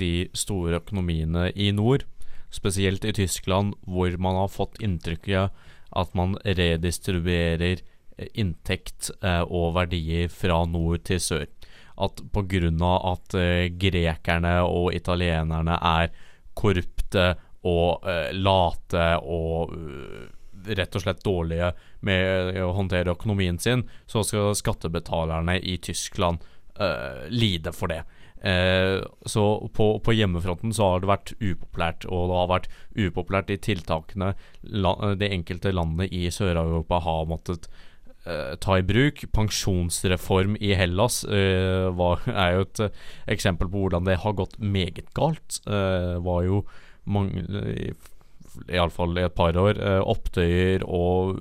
de 0.00 0.28
store 0.37 0.80
økonomiene 0.80 1.50
i 1.52 1.70
nord. 1.76 2.06
Spesielt 2.50 3.04
i 3.04 3.12
Tyskland, 3.12 3.74
hvor 3.85 4.16
man 4.16 4.40
har 4.40 4.48
fått 4.48 4.80
inntrykket 4.80 5.52
at 5.96 6.14
man 6.16 6.37
redistribuerer 6.44 7.82
eh, 7.82 8.28
inntekt 8.35 9.11
uh, 9.22 9.44
og 9.44 9.76
verdier 9.76 10.32
fra 10.32 10.64
nord 10.64 11.04
til 11.04 11.20
sør. 11.20 11.46
At 12.00 12.20
pga. 12.32 12.72
at 13.12 13.37
uh, 13.37 13.68
grekerne 13.76 14.62
og 14.64 14.94
italienerne 14.94 15.76
er 15.76 16.09
korrupte 16.54 17.35
og 17.66 18.06
late 18.32 19.06
og 19.26 19.72
rett 20.66 20.98
og 20.98 21.05
slett 21.05 21.24
dårlige 21.24 21.72
med 22.07 22.59
å 22.62 22.72
håndtere 22.76 23.14
økonomien 23.14 23.59
sin, 23.62 23.87
så 24.11 24.24
skal 24.26 24.57
skattebetalerne 24.59 25.59
i 25.61 25.76
Tyskland 25.83 26.44
uh, 26.81 27.26
lide 27.31 27.72
for 27.76 27.92
det. 27.92 28.02
Eh, 28.46 29.02
så 29.24 29.68
på, 29.74 29.87
på 29.98 30.12
hjemmefronten 30.12 30.74
så 30.76 30.90
har 30.90 31.02
det 31.02 31.11
vært 31.11 31.33
upopulært, 31.40 32.07
og 32.07 32.29
det 32.31 32.38
har 32.38 32.50
vært 32.50 32.68
upopulært 32.94 33.50
i 33.50 33.59
tiltakene 33.59 34.35
de 34.62 35.31
enkelte 35.33 35.72
landene 35.74 36.07
i 36.12 36.29
Sør-Europa 36.31 37.00
har 37.07 37.26
måttet 37.31 37.66
eh, 38.26 38.52
ta 38.62 38.79
i 38.79 38.85
bruk. 38.87 39.24
Pensjonsreform 39.35 40.59
i 40.61 40.74
Hellas 40.79 41.22
eh, 41.24 41.88
var, 41.96 42.22
er 42.31 42.59
jo 42.59 42.66
et 42.68 42.83
eksempel 43.38 43.72
på 43.72 43.87
hvordan 43.87 44.07
det 44.07 44.20
har 44.22 44.37
gått 44.38 44.59
meget 44.61 45.09
galt. 45.16 45.62
Eh, 45.66 46.14
var 46.22 46.44
jo 46.46 46.62
mange 47.07 47.46
Iallfall 48.68 49.16
i 49.18 49.24
et 49.26 49.34
par 49.36 49.56
år. 49.60 49.78
Eh, 49.80 50.02
opptøyer 50.02 50.84
og 50.86 51.40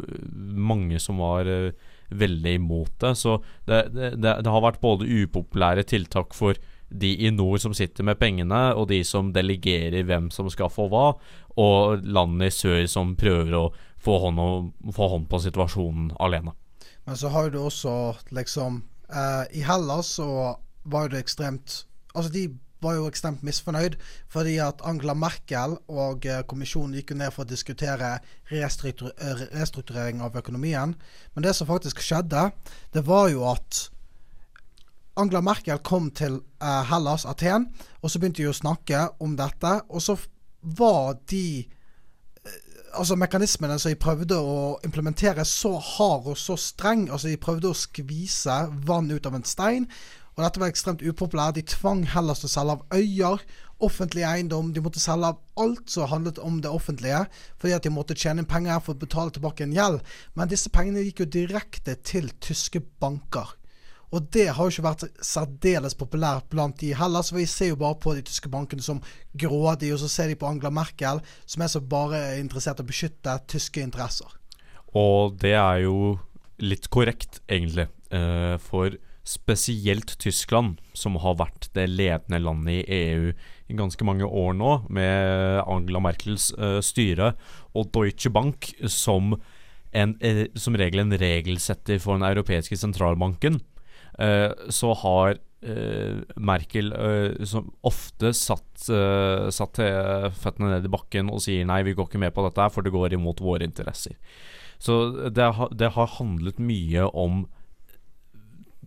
mange 0.56 1.00
som 1.02 1.20
var 1.24 1.48
eh, 1.50 1.72
veldig 2.12 2.56
imot 2.60 2.94
det. 3.02 3.16
Så 3.18 3.40
det, 3.68 3.82
det, 3.96 4.14
det, 4.22 4.46
har 4.46 4.64
vært 4.66 4.82
både 4.84 5.08
upopulære 5.10 5.86
tiltak 5.90 6.36
for 6.38 6.58
de 6.90 7.10
i 7.26 7.32
nord 7.34 7.60
som 7.64 7.74
sitter 7.74 8.06
med 8.06 8.20
pengene, 8.22 8.60
og 8.78 8.88
de 8.92 9.00
som 9.04 9.32
delegerer 9.34 10.06
hvem 10.06 10.30
som 10.32 10.48
skal 10.54 10.70
få 10.72 10.86
hva, 10.92 11.08
og 11.58 12.04
landene 12.06 12.52
i 12.52 12.54
sør 12.54 12.86
som 12.92 13.16
prøver 13.18 13.56
å 13.58 13.64
få 14.06 14.20
hånd, 14.22 14.40
o- 14.40 14.92
få 14.94 15.08
hånd 15.16 15.26
på 15.32 15.40
situasjonen 15.48 16.12
alene. 16.22 16.54
Men 17.06 17.18
så 17.18 17.32
har 17.34 17.50
du 17.50 17.58
også 17.62 17.96
liksom 18.34 18.84
eh, 19.10 19.58
I 19.58 19.66
Hellas 19.66 20.14
så 20.20 20.56
var 20.86 21.10
det 21.10 21.24
ekstremt 21.26 21.84
Altså, 22.16 22.30
de 22.32 22.46
var 22.86 23.00
jo 23.00 23.08
ekstremt 23.10 23.44
misfornøyd 23.46 23.98
fordi 24.32 24.56
at 24.64 24.84
Angela 24.88 25.16
Merkel 25.18 25.78
og 25.92 26.28
eh, 26.30 26.44
kommisjonen 26.48 26.96
gikk 27.00 27.14
jo 27.14 27.20
ned 27.20 27.34
for 27.36 27.46
å 27.46 27.50
diskutere 27.50 28.16
restruktur 28.52 29.12
eh, 29.18 29.46
restrukturering 29.58 30.24
av 30.26 30.38
økonomien. 30.40 30.96
Men 31.34 31.46
det 31.46 31.56
som 31.58 31.70
faktisk 31.70 32.04
skjedde, 32.06 32.50
det 32.94 33.06
var 33.10 33.30
jo 33.34 33.46
at 33.52 33.88
Angela 35.20 35.42
Merkel 35.44 35.80
kom 35.84 36.12
til 36.16 36.42
eh, 36.62 36.84
Hellas, 36.92 37.28
Aten, 37.28 37.70
og 38.02 38.12
så 38.12 38.22
begynte 38.22 38.44
de 38.44 38.52
å 38.52 38.56
snakke 38.56 39.08
om 39.24 39.38
dette. 39.40 39.80
Og 39.90 40.04
så 40.04 40.18
var 40.76 41.18
de 41.32 41.66
altså 42.96 43.16
mekanismene 43.20 43.78
som 43.80 43.92
de 43.92 44.00
prøvde 44.00 44.38
å 44.40 44.76
implementere 44.86 45.46
så 45.48 45.76
hard 45.80 46.30
og 46.32 46.38
så 46.40 46.58
streng. 46.60 47.08
Altså 47.10 47.32
de 47.32 47.42
prøvde 47.42 47.72
å 47.72 47.78
skvise 47.78 48.58
vann 48.88 49.12
ut 49.12 49.28
av 49.28 49.38
en 49.38 49.48
stein. 49.48 49.88
Og 50.36 50.44
dette 50.44 50.60
var 50.60 50.72
ekstremt 50.72 51.04
upopulært. 51.06 51.56
De 51.56 51.64
tvang 51.64 52.04
Hellas 52.12 52.42
til 52.44 52.50
å 52.50 52.54
selge 52.54 52.76
av 52.76 52.98
øyer, 52.98 53.44
offentlig 53.86 54.26
eiendom. 54.28 54.74
De 54.76 54.84
måtte 54.84 55.04
selge 55.04 55.32
av 55.32 55.64
alt 55.64 55.92
som 55.92 56.10
handlet 56.12 56.42
om 56.44 56.58
det 56.64 56.72
offentlige, 56.72 57.24
fordi 57.60 57.76
at 57.76 57.88
de 57.88 57.94
måtte 57.96 58.18
tjene 58.20 58.44
inn 58.44 58.50
penger 58.50 58.82
for 58.84 58.96
å 58.96 59.04
betale 59.06 59.32
tilbake 59.36 59.64
en 59.64 59.76
gjeld. 59.76 60.02
Men 60.36 60.52
disse 60.52 60.72
pengene 60.74 61.06
gikk 61.06 61.24
jo 61.24 61.32
direkte 61.38 61.96
til 62.04 62.28
tyske 62.44 62.84
banker. 63.04 63.56
Og 64.14 64.28
det 64.32 64.48
har 64.54 64.68
jo 64.68 64.72
ikke 64.72 64.86
vært 64.86 65.24
særdeles 65.26 65.96
populært 65.98 66.48
blant 66.52 66.78
de 66.80 66.94
heller, 66.96 67.24
så 67.26 67.36
vi 67.36 67.48
ser 67.50 67.74
jo 67.74 67.80
bare 67.80 67.98
på 68.00 68.14
de 68.16 68.24
tyske 68.28 68.52
bankene 68.52 68.84
som 68.86 69.02
grådige, 69.34 69.96
og 69.96 70.04
så 70.04 70.12
ser 70.12 70.32
de 70.32 70.38
på 70.40 70.48
Angela 70.48 70.72
Merkel, 70.72 71.24
som 71.50 71.64
er 71.66 71.72
så 71.72 71.82
bare 71.82 72.22
interessert 72.40 72.80
i 72.80 72.86
å 72.86 72.92
beskytte 72.92 73.40
tyske 73.52 73.84
interesser. 73.84 74.30
Og 74.96 75.36
det 75.42 75.56
er 75.60 75.84
jo 75.84 76.16
litt 76.64 76.88
korrekt, 76.94 77.42
egentlig. 77.52 77.90
Eh, 78.14 78.56
for 78.64 78.96
spesielt 79.26 80.14
Tyskland, 80.22 80.78
som 80.94 81.16
har 81.24 81.38
vært 81.40 81.68
det 81.74 81.88
ledende 81.90 82.38
landet 82.44 82.84
i 82.86 83.00
EU 83.10 83.32
i 83.74 83.78
ganske 83.78 84.06
mange 84.06 84.28
år 84.28 84.54
nå, 84.54 84.74
med 84.94 85.64
Angela 85.66 86.02
Merkels 86.06 86.52
uh, 86.60 86.78
styre, 86.86 87.32
og 87.74 87.90
Deutsche 87.96 88.30
Bank 88.30 88.70
som, 88.92 89.34
en, 89.98 90.14
uh, 90.22 90.46
som 90.54 90.78
regel 90.78 91.02
en 91.02 91.18
regelsetter 91.18 91.98
for 92.04 92.20
den 92.20 92.28
europeiske 92.30 92.78
sentralbanken, 92.78 93.60
uh, 94.22 94.54
så 94.70 94.94
har 95.04 95.42
Merkel 96.38 96.92
som 97.50 97.72
ofte 97.90 98.30
satt, 98.38 98.84
satt 98.86 99.80
føttene 100.38 100.68
ned 100.76 100.86
i 100.86 100.92
bakken 100.94 101.32
og 101.34 101.40
sier 101.42 101.66
nei, 101.66 101.80
vi 101.88 101.96
går 101.98 102.06
ikke 102.06 102.22
med 102.22 102.36
på 102.36 102.44
dette, 102.46 102.68
for 102.70 102.86
det 102.86 102.92
går 102.94 103.16
imot 103.18 103.42
våre 103.42 103.66
interesser. 103.66 104.14
Så 104.78 105.00
det, 105.34 105.48
har- 105.58 105.74
det 105.74 105.90
har 105.96 106.12
handlet 106.20 106.62
mye 106.62 107.08
om 107.18 107.48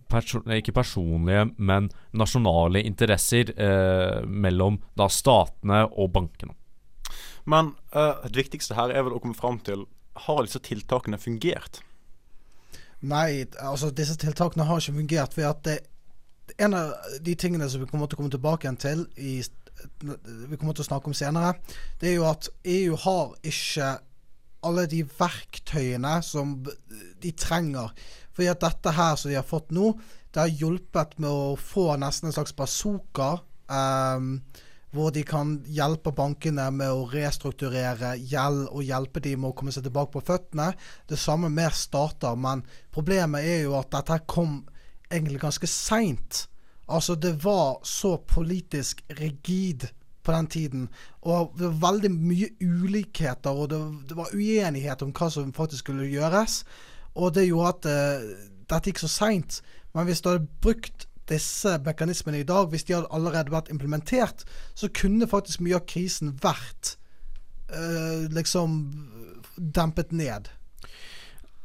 perso 0.09 0.41
ikke 0.43 0.75
personlige, 0.75 1.45
men 1.57 1.89
nasjonale 2.17 2.81
interesser 2.85 3.53
eh, 3.55 4.25
mellom 4.25 4.79
da 4.97 5.09
statene 5.11 5.85
og 5.89 6.11
bankene. 6.15 6.55
Men 7.49 7.73
eh, 7.93 8.25
det 8.27 8.43
viktigste 8.43 8.77
her 8.77 8.93
er 8.93 9.05
vel 9.05 9.17
å 9.17 9.21
komme 9.23 9.37
fram 9.37 9.61
til 9.65 9.87
Har 10.25 10.41
disse 10.43 10.59
tiltakene 10.59 11.17
fungert? 11.21 11.79
Nei, 12.99 13.45
altså 13.63 13.93
disse 13.95 14.17
tiltakene 14.19 14.65
har 14.67 14.81
ikke 14.81 14.97
fungert. 14.97 15.35
For 15.37 15.47
at 15.47 15.61
det, 15.63 15.77
en 16.59 16.75
av 16.75 16.91
de 17.23 17.35
tingene 17.39 17.69
som 17.71 17.79
vi 17.79 17.87
kommer 17.87 18.09
til 18.09 18.17
å 18.17 18.21
komme 18.23 18.33
tilbake 18.33 18.67
igjen 18.67 18.81
til, 18.81 19.05
i, 19.15 19.37
vi 20.03 20.59
kommer 20.59 20.75
til 20.75 20.83
å 20.83 20.89
snakke 20.89 21.07
om 21.07 21.15
senere, 21.15 21.53
det 22.01 22.11
er 22.11 22.17
jo 22.17 22.27
at 22.27 22.49
EU 22.67 22.97
har 23.05 23.37
ikke 23.47 23.93
alle 24.67 24.83
de 24.91 25.05
verktøyene 25.07 26.17
som 26.25 26.57
de 27.23 27.31
trenger. 27.39 27.93
Fordi 28.39 28.53
at 28.53 28.61
dette 28.63 28.91
her 28.95 29.17
som 29.19 29.27
de 29.27 29.35
har 29.35 29.43
fått 29.43 29.73
nå, 29.75 29.89
det 30.31 30.39
har 30.39 30.51
hjulpet 30.61 31.17
med 31.19 31.27
å 31.27 31.55
få 31.59 31.97
nesten 31.99 32.29
en 32.29 32.35
slags 32.37 32.53
bazooka. 32.55 33.41
Um, 33.67 34.37
hvor 34.95 35.11
de 35.11 35.25
kan 35.27 35.57
hjelpe 35.67 36.13
bankene 36.15 36.69
med 36.71 36.87
å 36.87 37.03
restrukturere 37.11 38.13
gjeld 38.31 38.69
og 38.71 38.87
hjelpe 38.87 39.19
dem 39.25 39.43
med 39.43 39.51
å 39.51 39.57
komme 39.59 39.73
seg 39.75 39.83
tilbake 39.85 40.15
på 40.15 40.23
føttene. 40.31 40.69
Det 41.11 41.19
samme 41.19 41.51
med 41.51 41.75
stater, 41.75 42.39
men 42.39 42.63
problemet 42.95 43.43
er 43.43 43.65
jo 43.65 43.75
at 43.81 43.91
dette 43.97 44.21
kom 44.31 44.61
egentlig 45.11 45.43
ganske 45.43 45.67
seint. 45.67 46.45
Altså, 46.87 47.19
det 47.19 47.35
var 47.43 47.81
så 47.83 48.15
politisk 48.23 49.03
rigid 49.19 49.89
på 50.23 50.31
den 50.31 50.47
tiden. 50.47 50.87
Og 51.27 51.51
det 51.59 51.67
var 51.67 51.91
veldig 51.91 52.15
mye 52.15 52.53
ulikheter, 52.63 53.51
og 53.51 53.73
det, 53.75 53.83
det 54.07 54.15
var 54.15 54.31
uenighet 54.31 55.03
om 55.03 55.11
hva 55.11 55.27
som 55.27 55.51
faktisk 55.59 55.89
skulle 55.89 56.07
gjøres. 56.07 56.63
Og 57.19 57.35
det 57.35 57.47
gjorde 57.49 57.73
at 57.75 57.89
uh, 57.89 58.47
dette 58.69 58.91
gikk 58.91 59.03
så 59.03 59.11
seint. 59.11 59.59
Men 59.95 60.07
hvis 60.07 60.21
du 60.23 60.31
hadde 60.31 60.49
brukt 60.63 61.07
disse 61.29 61.75
mekanismene 61.85 62.41
i 62.41 62.47
dag, 62.47 62.69
hvis 62.71 62.87
de 62.87 62.95
hadde 62.97 63.11
allerede 63.13 63.53
vært 63.53 63.69
implementert, 63.73 64.45
så 64.77 64.89
kunne 64.89 65.29
faktisk 65.29 65.61
mye 65.65 65.77
av 65.77 65.85
krisen 65.89 66.33
vært 66.41 66.95
uh, 67.73 68.25
liksom 68.33 68.79
dempet 69.57 70.15
ned. 70.15 70.49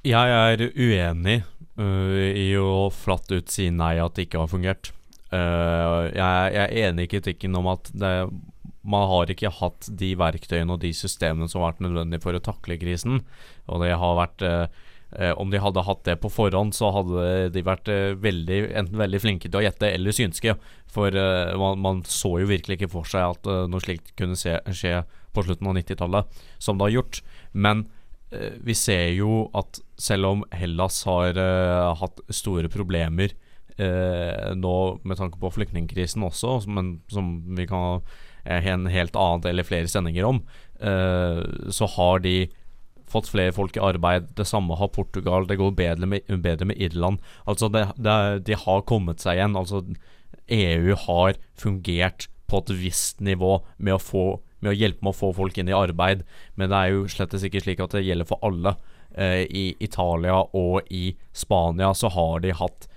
Jeg 0.05 0.35
er 0.37 0.67
uenig 0.77 1.38
uh, 1.81 2.19
i 2.29 2.51
å 2.61 2.90
flatt 2.93 3.33
ut 3.33 3.53
si 3.53 3.71
nei 3.73 3.97
at 4.03 4.19
det 4.19 4.29
ikke 4.29 4.43
har 4.43 4.53
fungert. 4.53 4.93
Uh, 5.33 6.11
jeg, 6.12 6.51
jeg 6.55 6.67
er 6.67 6.90
enig 6.90 7.07
i 7.07 7.14
kritikken 7.17 7.57
om 7.59 7.73
at 7.73 7.88
det 7.97 8.12
man 8.85 9.07
har 9.09 9.31
ikke 9.33 9.53
hatt 9.61 9.88
de 9.97 10.12
verktøyene 10.21 10.77
og 10.77 10.83
de 10.83 10.90
systemene 10.97 11.49
som 11.49 11.62
har 11.62 11.73
vært 11.73 11.85
nødvendige 11.87 12.25
for 12.25 12.37
å 12.37 12.43
takle 12.45 12.77
krisen. 12.81 13.23
Og 13.64 13.81
det 13.81 13.95
har 13.97 14.19
vært 14.19 14.45
eh, 14.45 14.83
Om 15.14 15.50
de 15.53 15.61
hadde 15.62 15.85
hatt 15.87 16.03
det 16.09 16.16
på 16.22 16.31
forhånd, 16.33 16.74
så 16.74 16.88
hadde 16.94 17.27
de 17.55 17.62
vært 17.66 17.90
eh, 17.92 18.16
veldig, 18.18 18.61
enten 18.81 18.98
veldig 18.98 19.20
flinke 19.22 19.50
til 19.50 19.61
å 19.61 19.64
gjette 19.66 19.92
eller 19.94 20.16
synske. 20.16 20.57
For 20.94 21.14
eh, 21.18 21.55
man, 21.59 21.81
man, 21.83 22.03
så 22.07 22.37
jo 22.42 22.50
virkelig 22.50 22.79
ikke 22.79 22.92
for 22.92 23.09
seg 23.09 23.37
at 23.37 23.50
eh, 23.50 23.64
noe 23.70 23.83
slikt 23.83 24.14
kunne 24.18 24.38
se, 24.38 24.57
skje 24.70 25.03
på 25.35 25.44
slutten 25.46 25.70
av 25.70 25.79
90-tallet, 25.81 26.42
som 26.62 26.79
det 26.79 26.88
har 26.88 26.96
gjort. 26.98 27.20
Men 27.53 27.87
eh, 28.31 28.55
vi 28.62 28.77
ser 28.79 29.09
jo 29.16 29.48
at 29.59 29.81
selv 30.00 30.31
om 30.31 30.44
Hellas 30.55 31.03
har 31.09 31.38
hatt 32.00 32.22
store 32.35 32.70
problemer 32.72 33.37
nå 33.74 34.74
med 35.03 35.18
tanke 35.18 35.40
på 35.42 35.48
flyktningkrisen 35.50 36.22
også, 36.22 36.61
men 36.70 36.92
som 37.11 37.40
vi 37.59 37.64
kan 37.66 37.81
ha 37.83 38.59
en 38.62 38.85
helt 38.87 39.16
annen 39.18 39.48
eller 39.50 39.66
flere 39.66 39.90
sendinger 39.90 40.29
om, 40.29 40.38
så 40.79 41.88
har 41.96 42.22
de 42.22 42.37
fått 43.14 43.31
flere 43.31 43.55
folk 43.55 43.79
i 43.79 43.85
arbeid. 43.85 44.29
Det 44.38 44.46
samme 44.48 44.77
har 44.79 44.92
Portugal. 44.94 45.48
Det 45.48 45.59
går 45.61 45.74
bedre 45.79 46.11
med, 46.11 46.29
bedre 46.44 46.68
med 46.70 46.83
Irland. 46.83 47.22
Altså, 47.46 47.70
det, 47.72 47.87
det, 47.96 48.18
de 48.50 48.59
har 48.66 48.87
kommet 48.90 49.24
seg 49.24 49.38
igjen. 49.38 49.57
Altså, 49.59 49.85
EU 50.53 50.96
har 51.07 51.38
fungert 51.59 52.29
på 52.50 52.61
et 52.61 52.72
visst 52.77 53.22
nivå 53.24 53.59
med 53.79 53.96
å, 53.96 54.03
få, 54.03 54.24
med 54.61 54.74
å 54.74 54.77
hjelpe 54.77 55.05
med 55.05 55.14
å 55.14 55.18
få 55.18 55.33
folk 55.37 55.59
inn 55.59 55.70
i 55.70 55.77
arbeid, 55.77 56.24
men 56.55 56.70
det 56.70 56.81
er 56.81 56.92
jo 56.92 57.07
slett 57.11 57.37
ikke 57.38 57.62
slik 57.64 57.81
at 57.81 57.96
det 57.96 58.05
gjelder 58.05 58.29
for 58.29 58.44
alle. 58.44 58.74
Eh, 59.16 59.44
I 59.48 59.64
Italia 59.85 60.42
og 60.53 60.90
i 60.92 61.14
Spania 61.33 61.92
så 61.96 62.11
har 62.14 62.44
de 62.44 62.53
hatt 62.59 62.88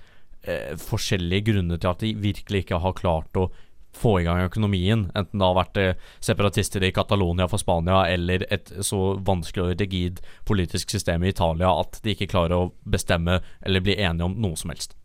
eh, 0.44 0.74
forskjellige 0.82 1.52
grunner 1.52 1.80
til 1.80 1.94
at 1.94 2.04
de 2.04 2.14
virkelig 2.28 2.66
ikke 2.66 2.82
har 2.84 2.98
klart 2.98 3.40
å 3.40 3.50
få 3.98 4.20
i 4.22 4.26
gang 4.28 4.44
økonomien. 4.46 5.08
Enten 5.16 5.40
det 5.40 5.48
har 5.48 5.58
vært 5.58 5.80
eh, 5.82 6.06
separatister 6.24 6.84
i 6.86 6.94
Catalonia 6.96 7.48
for 7.50 7.62
Spania, 7.62 8.04
eller 8.10 8.46
et 8.54 8.72
så 8.86 9.18
vanskelig 9.26 9.66
og 9.66 9.82
rigid 9.82 10.22
politisk 10.48 10.94
system 10.94 11.26
i 11.26 11.34
Italia 11.34 11.74
at 11.82 12.00
de 12.04 12.16
ikke 12.16 12.30
klarer 12.32 12.56
å 12.58 12.72
bestemme 12.86 13.42
eller 13.66 13.84
bli 13.84 13.98
enige 13.98 14.30
om 14.30 14.38
noe 14.42 14.60
som 14.60 14.74
helst. 14.74 14.96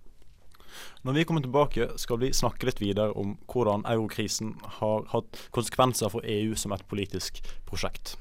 Når 1.02 1.16
vi 1.16 1.24
kommer 1.26 1.42
tilbake, 1.42 1.88
skal 1.98 2.20
vi 2.22 2.30
snakke 2.32 2.68
litt 2.68 2.80
videre 2.80 3.10
om 3.18 3.34
hvordan 3.50 3.82
eurokrisen 3.90 4.54
har 4.78 5.08
hatt 5.10 5.40
konsekvenser 5.50 6.12
for 6.12 6.22
EU 6.22 6.54
som 6.54 6.74
et 6.76 6.84
politisk 6.86 7.40
prosjekt. 7.66 8.14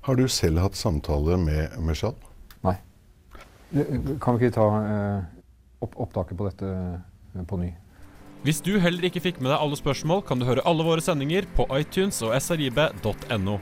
Har 0.00 0.18
du 0.18 0.26
selv 0.28 0.58
hatt 0.64 0.74
samtale 0.74 1.38
med 1.38 1.76
Meshal? 1.86 2.16
Nei. 2.66 2.74
Kan 4.18 4.40
vi 4.40 4.48
ikke 4.48 4.56
ta 4.56 4.66
eh, 4.80 5.30
opptaket 5.86 6.34
på 6.34 6.48
dette 6.48 6.74
Eh, 6.74 6.98
på 7.48 7.60
ny. 7.60 7.72
Hvis 8.40 8.62
du 8.64 8.78
heller 8.80 9.04
ikke 9.04 9.20
fikk 9.20 9.42
med 9.42 9.52
deg 9.52 9.60
alle 9.60 9.76
spørsmål, 9.76 10.22
kan 10.24 10.40
du 10.40 10.46
høre 10.48 10.64
alle 10.64 10.86
våre 10.86 11.02
sendinger 11.04 11.44
på 11.58 11.66
iTunes 11.76 12.22
og 12.24 12.32
srib.no. 12.40 13.58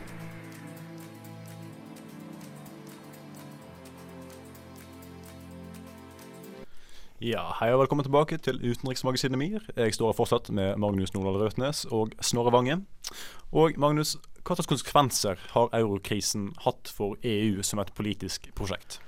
Ja, 7.19 7.49
hei 7.59 7.73
og 7.75 7.81
velkommen 7.81 8.07
tilbake 8.07 8.37
til 8.39 8.61
Utenriksmagasinet 8.63 9.35
MIR. 9.41 9.65
Jeg 9.75 9.97
står 9.97 10.13
her 10.13 10.15
fortsatt 10.15 10.53
med 10.55 10.79
Magnus 10.79 11.11
Nordal 11.17 11.41
Røtnes 11.43 11.83
og 11.91 12.15
Snorre 12.23 12.53
Vange. 12.55 12.77
Og 13.51 13.75
Magnus, 13.83 14.15
hva 14.47 14.55
slags 14.55 14.71
konsekvenser 14.71 15.43
har 15.57 15.75
eurokrisen 15.75 16.53
hatt 16.63 16.87
for 16.87 17.19
EU 17.27 17.67
som 17.67 17.83
et 17.83 17.91
politisk 17.99 18.47
prosjekt? 18.55 19.01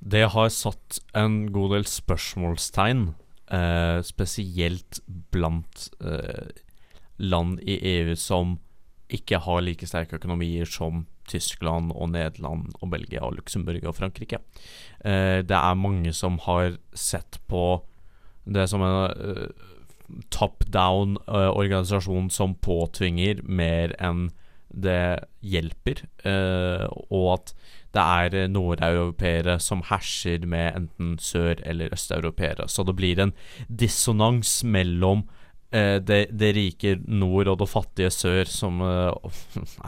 Det 0.00 0.24
har 0.32 0.48
satt 0.48 1.02
en 1.12 1.50
god 1.52 1.76
del 1.76 1.84
spørsmålstegn 1.92 3.10
Uh, 3.48 4.02
spesielt 4.04 5.00
blant 5.32 5.86
uh, 6.04 6.48
land 7.16 7.62
i 7.64 7.78
EU 7.94 8.16
som 8.16 8.58
ikke 9.08 9.38
har 9.40 9.62
like 9.64 9.86
sterke 9.88 10.18
økonomier 10.18 10.68
som 10.68 11.06
Tyskland 11.28 11.94
og 11.96 12.10
Nederland 12.12 12.74
og 12.82 12.90
Belgia 12.92 13.22
og 13.24 13.38
Luxembourg 13.38 13.86
og 13.88 13.96
Frankrike. 13.96 14.42
Uh, 15.00 15.40
det 15.40 15.56
er 15.56 15.80
mange 15.80 16.12
som 16.12 16.36
har 16.44 16.76
sett 16.92 17.40
på 17.48 17.80
det 18.44 18.68
som 18.68 18.84
en 18.84 19.48
top 20.32 20.64
down-organisasjon 20.72 22.28
som 22.32 22.56
påtvinger 22.64 23.40
mer 23.44 23.96
enn 23.96 24.28
det 24.68 25.24
hjelper, 25.40 26.04
og 27.08 27.26
at 27.34 27.54
det 27.96 28.04
er 28.04 28.36
eh, 28.36 28.50
nordeuropeere 28.50 29.56
som 29.62 29.82
herser 29.88 30.44
med 30.46 30.76
enten 30.76 31.16
sør- 31.22 31.62
eller 31.66 31.94
østeuropeere. 31.94 32.68
Så 32.68 32.84
det 32.84 32.96
blir 32.98 33.20
en 33.22 33.32
dissonans 33.68 34.60
mellom 34.64 35.24
eh, 35.72 35.96
det, 35.96 36.20
det, 36.36 36.52
rike 36.56 36.96
nord 37.06 37.48
og 37.48 37.58
det 37.62 37.70
fattige 37.70 38.12
sør, 38.12 38.44
som 38.44 38.82
eh, 38.84 39.40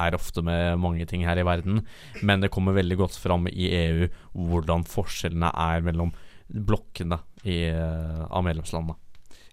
er 0.06 0.16
ofte 0.16 0.44
med 0.46 0.80
mange 0.80 1.06
ting 1.10 1.26
her 1.28 1.40
i 1.40 1.46
verden. 1.46 1.84
Men 2.22 2.40
det 2.40 2.52
kommer 2.54 2.76
veldig 2.78 2.98
godt 3.02 3.20
fram 3.20 3.48
i 3.52 3.68
EU 3.82 4.08
hvordan 4.32 4.88
forskjellene 4.88 5.52
er 5.52 5.84
mellom 5.84 6.14
blokkene 6.50 7.20
i, 7.44 7.62
eh, 7.68 8.24
av 8.26 8.46
medlemslandene. 8.48 8.96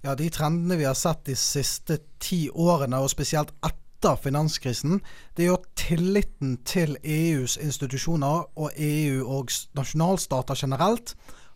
Ja, 0.05 0.13
De 0.15 0.29
trendene 0.31 0.77
vi 0.79 0.85
har 0.87 0.95
sett 0.95 1.25
de 1.27 1.35
siste 1.35 1.97
ti 2.21 2.47
årene, 2.53 3.01
og 3.01 3.11
spesielt 3.11 3.51
etter 3.59 3.83
etter 3.97 4.15
finanskrisen, 4.15 5.01
det 5.37 5.45
er 5.45 5.51
jo 5.51 5.63
tilliten 5.75 6.57
til 6.65 6.97
EUs 7.03 7.57
institusjoner 7.57 8.45
og 8.55 8.71
EU 8.77 9.25
og 9.25 9.49
nasjonalstater 9.75 10.55
generelt 10.57 11.15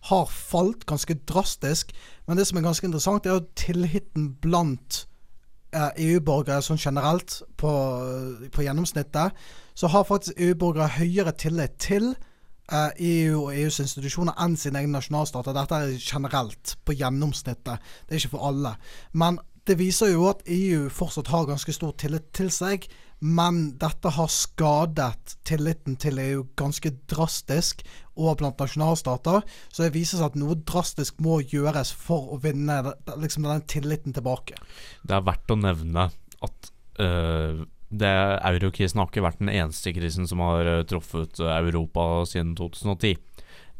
har 0.09 0.25
falt 0.25 0.85
ganske 0.85 1.13
drastisk. 1.29 1.91
Men 2.27 2.37
det 2.37 2.47
som 2.47 2.57
er 2.57 2.65
ganske 2.65 2.85
interessant, 2.85 3.25
er 3.25 3.37
jo 3.37 3.45
tilliten 3.55 4.31
blant 4.41 5.05
eh, 5.73 5.91
EU-borgere 6.07 6.63
sånn 6.65 6.81
generelt 6.81 7.43
på, 7.57 7.71
på, 8.51 8.65
gjennomsnittet. 8.65 9.37
Så 9.77 9.91
har 9.93 10.07
faktisk 10.09 10.41
EU-borgere 10.41 10.89
høyere 10.97 11.35
tillit 11.37 11.77
til 11.77 12.15
EU 12.71 12.73
eh, 12.73 12.91
e 13.05 13.35
og 13.35 13.53
EUs 13.53 13.81
institusjoner 13.83 14.33
enn 14.41 14.57
sine 14.57 14.81
egne 14.81 14.97
nasjonalstater. 14.97 15.53
Dette 15.53 15.83
er 15.83 15.93
generelt, 15.99 16.77
på 16.85 16.97
gjennomsnittet. 16.97 17.93
Det 18.07 18.15
er 18.15 18.23
ikke 18.23 18.37
for 18.39 18.49
alle. 18.49 18.73
Men 19.13 19.37
det 19.69 19.77
viser 19.77 20.13
jo 20.15 20.25
at 20.31 20.41
EU 20.49 20.87
fortsatt 20.93 21.29
har 21.31 21.49
ganske 21.49 21.73
stor 21.75 21.93
tillit 22.01 22.31
til 22.37 22.49
seg, 22.53 22.87
men 23.21 23.75
dette 23.77 24.09
har 24.15 24.29
skadet 24.33 25.35
tilliten 25.45 25.97
til 26.01 26.17
EU 26.17 26.45
ganske 26.57 26.89
drastisk 27.11 27.83
og 28.17 28.39
blant 28.39 28.57
nasjonalstater. 28.61 29.45
Så 29.69 29.85
det 29.85 29.93
viser 29.93 30.17
seg 30.17 30.31
at 30.31 30.39
noe 30.41 30.57
drastisk 30.57 31.21
må 31.21 31.37
gjøres 31.45 31.93
for 31.93 32.33
å 32.33 32.39
vinne 32.41 32.79
liksom, 33.21 33.45
den 33.45 33.67
tilliten 33.69 34.17
tilbake. 34.17 34.57
Det 35.05 35.17
er 35.17 35.27
verdt 35.27 35.53
å 35.53 35.59
nevne 35.61 36.09
at 36.41 36.71
uh, 36.97 37.61
eurokrisen 38.01 39.03
har 39.03 39.11
ikke 39.11 39.27
vært 39.27 39.43
den 39.43 39.53
eneste 39.53 39.93
krisen 39.93 40.25
som 40.29 40.41
har 40.41 40.65
uh, 40.65 40.83
truffet 40.89 41.43
Europa 41.45 42.25
siden 42.33 42.55
2010. 42.57 43.21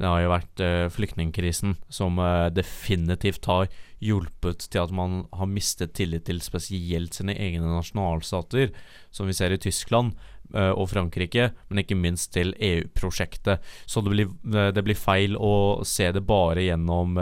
Det 0.02 0.10
har 0.10 0.22
jo 0.22 0.34
vært 0.36 0.62
uh, 0.62 0.86
flyktningkrisen 0.94 1.80
som 1.89 2.22
uh, 2.22 2.50
definitivt 2.54 3.50
har 3.50 3.74
hjulpet 4.02 4.66
til 4.72 4.82
at 4.82 4.94
man 4.96 5.24
har 5.38 5.50
mistet 5.50 5.94
tillit 5.98 6.26
til 6.28 6.42
spesielt 6.44 7.16
sine 7.18 7.36
egne 7.38 7.70
nasjonalstater, 7.70 8.74
som 9.14 9.30
vi 9.30 9.36
ser 9.38 9.54
i 9.54 9.62
Tyskland 9.62 10.16
uh, 10.56 10.74
og 10.74 10.90
Frankrike, 10.92 11.52
men 11.70 11.84
ikke 11.84 12.00
minst 12.00 12.34
til 12.34 12.56
EU-prosjektet. 12.58 13.62
Så 13.86 14.04
det 14.06 14.16
blir, 14.16 14.34
det 14.74 14.86
blir, 14.86 14.98
feil 14.98 15.38
å 15.38 15.82
se 15.88 16.10
det 16.14 16.26
bare 16.26 16.66
gjennom, 16.66 17.18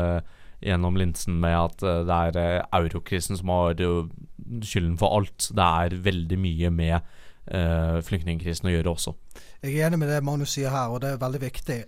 gjennom 0.64 1.00
linsen 1.00 1.40
med 1.44 1.58
at 1.58 1.84
det 2.08 2.20
er 2.40 2.64
eurokrisen 2.80 3.40
som 3.40 3.52
har 3.54 3.76
skylden 3.80 4.98
for 5.00 5.20
alt. 5.20 5.52
Det 5.56 5.70
er 5.84 6.00
veldig 6.08 6.40
mye 6.40 6.74
med 6.74 6.98
uh, 7.00 8.00
flyktningkrisen 8.08 8.72
å 8.72 8.76
gjøre 8.78 8.96
også. 8.96 9.18
Jeg 9.60 9.76
er 9.76 9.90
enig 9.90 10.00
med 10.00 10.14
det 10.14 10.24
Magnus 10.24 10.56
sier 10.56 10.72
her, 10.72 10.96
og 10.96 11.04
det 11.04 11.12
er 11.14 11.24
veldig 11.28 11.40
viktig. 11.44 11.80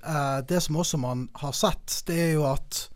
Det 0.52 0.60
som 0.60 0.80
også 0.84 1.00
man 1.00 1.30
har 1.40 1.54
sett, 1.56 2.02
det 2.10 2.18
er 2.28 2.34
jo 2.36 2.48
at 2.52 2.90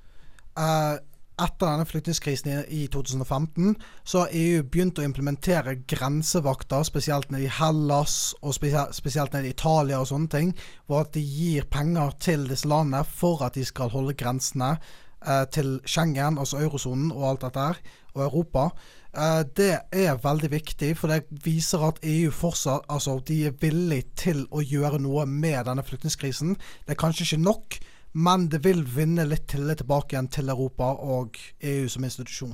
etter 1.41 1.67
denne 1.67 1.85
flyktningkrisen 1.87 2.51
i, 2.51 2.57
i 2.83 2.87
2015, 2.91 3.75
så 4.07 4.23
har 4.23 4.35
EU 4.35 4.63
begynt 4.63 4.99
å 5.01 5.05
implementere 5.05 5.77
grensevakter, 5.89 6.85
spesielt 6.87 7.31
nede 7.33 7.47
i 7.47 7.53
Hellas 7.57 8.33
og 8.41 8.55
spesielt 8.55 9.35
nede 9.35 9.49
i 9.49 9.55
Italia 9.55 9.99
og 10.01 10.09
sånne 10.11 10.31
ting, 10.31 10.53
hvor 10.85 11.05
at 11.05 11.15
de 11.17 11.23
gir 11.23 11.67
penger 11.71 12.15
til 12.23 12.47
disse 12.49 12.69
landene 12.69 13.03
for 13.07 13.43
at 13.45 13.57
de 13.59 13.65
skal 13.67 13.91
holde 13.93 14.15
grensene 14.17 14.75
eh, 14.75 15.45
til 15.51 15.79
Schengen, 15.85 16.39
altså 16.39 16.61
eurosonen 16.63 17.11
og 17.15 17.29
alt 17.31 17.47
dette 17.47 17.67
her, 17.69 17.81
og 18.15 18.27
Europa. 18.29 18.69
Eh, 19.15 19.41
det 19.57 19.73
er 19.95 20.21
veldig 20.23 20.51
viktig, 20.51 20.93
for 20.99 21.11
det 21.11 21.43
viser 21.45 21.83
at 21.87 21.99
EU 22.03 22.31
fortsatt 22.35 22.87
altså, 22.91 23.19
de 23.27 23.45
er 23.49 23.59
villig 23.61 24.03
til 24.19 24.43
å 24.51 24.63
gjøre 24.63 24.99
noe 25.03 25.27
med 25.29 25.65
denne 25.69 25.83
flyktningkrisen. 25.85 26.55
Det 26.85 26.95
er 26.95 26.99
kanskje 26.99 27.27
ikke 27.27 27.43
nok, 27.43 27.77
men 28.15 28.47
det 28.49 28.61
vil 28.63 28.79
vinne 28.87 29.25
litt 29.27 29.49
tillit 29.51 29.81
tilbake 29.81 30.15
igjen 30.15 30.29
til 30.31 30.51
Europa 30.53 30.93
og 31.03 31.35
EU 31.59 31.89
som 31.91 32.05
institusjon. 32.07 32.53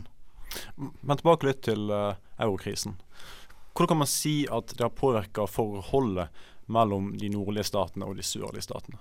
Men 1.06 1.20
tilbake 1.20 1.46
litt 1.46 1.60
til 1.68 1.92
uh, 1.94 2.18
eurokrisen. 2.42 2.96
Hvordan 3.72 3.92
kan 3.92 4.00
man 4.02 4.10
si 4.10 4.34
at 4.50 4.74
det 4.74 4.82
har 4.82 4.96
påvirka 4.98 5.46
forholdet 5.46 6.34
mellom 6.72 7.12
de 7.22 7.30
nordlige 7.30 7.70
statene 7.70 8.10
og 8.10 8.18
de 8.18 8.26
sørlige 8.26 8.66
statene? 8.66 8.98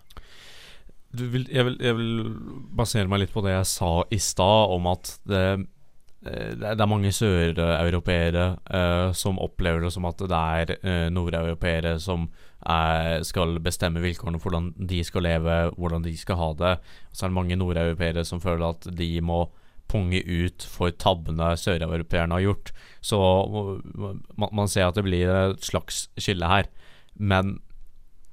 Vil, 1.16 1.48
jeg, 1.48 1.64
vil, 1.66 1.80
jeg, 1.80 1.96
vil, 1.96 2.12
basere 2.76 3.08
meg 3.08 3.24
litt 3.24 3.32
på 3.34 3.42
det 3.42 3.56
jeg 3.56 3.70
sa 3.72 3.90
i 4.12 4.20
stad, 4.22 4.74
om 4.76 4.92
at 4.92 5.16
det 5.26 5.42
eh, 5.48 6.52
det 6.60 6.76
er 6.76 6.92
mange 6.92 7.10
søreuropeere 7.16 8.44
eh, 8.68 9.08
som 9.16 9.40
opplever 9.40 9.80
det 9.80 9.94
som 9.96 10.04
at 10.12 10.20
det 10.20 10.44
er 10.60 10.76
eh, 10.76 11.06
nordeuropeere 11.08 11.96
som 12.04 12.28
skal 13.24 13.54
bestemme 13.64 14.02
vilkårene 14.04 14.36
for 14.36 14.50
hvordan 14.50 14.88
de 14.90 14.98
skal 15.06 15.24
leve, 15.24 15.54
hvordan 15.80 16.02
de 16.04 16.12
skal 16.18 16.36
ha 16.36 16.48
det. 16.58 16.72
Så 17.08 17.24
er 17.24 17.30
det 17.30 17.38
mange 17.38 17.56
nordeuropeere 17.56 18.24
som 18.28 18.42
føler 18.42 18.74
at 18.74 18.90
de 18.98 19.08
må 19.24 19.46
punge 19.90 20.20
ut 20.22 20.66
for 20.70 20.92
tabbene 20.94 21.54
søreuropeerne 21.58 22.36
har 22.36 22.46
gjort. 22.46 22.70
Så 23.02 23.18
man, 23.58 24.22
man 24.52 24.70
ser 24.70 24.88
at 24.88 24.98
det 24.98 25.06
blir 25.06 25.30
et 25.32 25.66
slags 25.66 26.06
skille 26.20 26.50
her. 26.50 26.70
Men 27.18 27.56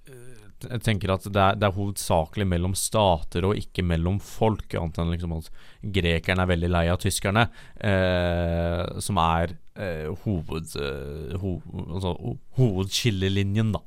eh, 0.09 0.37
jeg 0.67 0.83
tenker 0.85 1.13
at 1.15 1.25
det 1.25 1.41
er, 1.41 1.57
det 1.57 1.69
er 1.69 1.77
hovedsakelig 1.77 2.47
mellom 2.49 2.77
stater 2.77 3.47
og 3.47 3.57
ikke 3.59 3.85
mellom 3.85 4.19
folk. 4.23 4.69
Annet 4.77 5.01
enn 5.01 5.13
liksom 5.15 5.37
at 5.39 5.51
grekerne 5.97 6.45
er 6.45 6.53
veldig 6.53 6.71
lei 6.73 6.85
av 6.93 7.01
tyskerne, 7.01 7.47
eh, 7.81 8.83
som 9.03 9.21
er 9.23 9.57
eh, 9.75 10.09
hoved, 10.25 10.73
eh, 10.81 11.37
ho, 11.41 11.59
altså, 11.87 12.17
hovedskillelinjen, 12.59 13.73
da. 13.77 13.83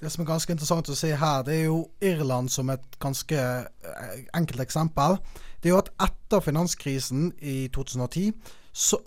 Det 0.00 0.08
som 0.08 0.22
er 0.24 0.30
ganske 0.30 0.54
interessant 0.54 0.88
å 0.88 0.96
se 0.96 1.10
her, 1.12 1.42
det 1.44 1.58
er 1.58 1.66
jo 1.66 1.80
Irland 2.00 2.48
som 2.52 2.70
et 2.72 2.96
ganske 3.02 3.36
eh, 3.36 4.20
enkelt 4.36 4.62
eksempel. 4.64 5.18
Det 5.60 5.68
er 5.68 5.74
jo 5.74 5.80
at 5.82 5.92
etter 6.00 6.40
finanskrisen 6.40 7.34
i 7.44 7.68
2010, 7.74 8.32
så 8.72 9.00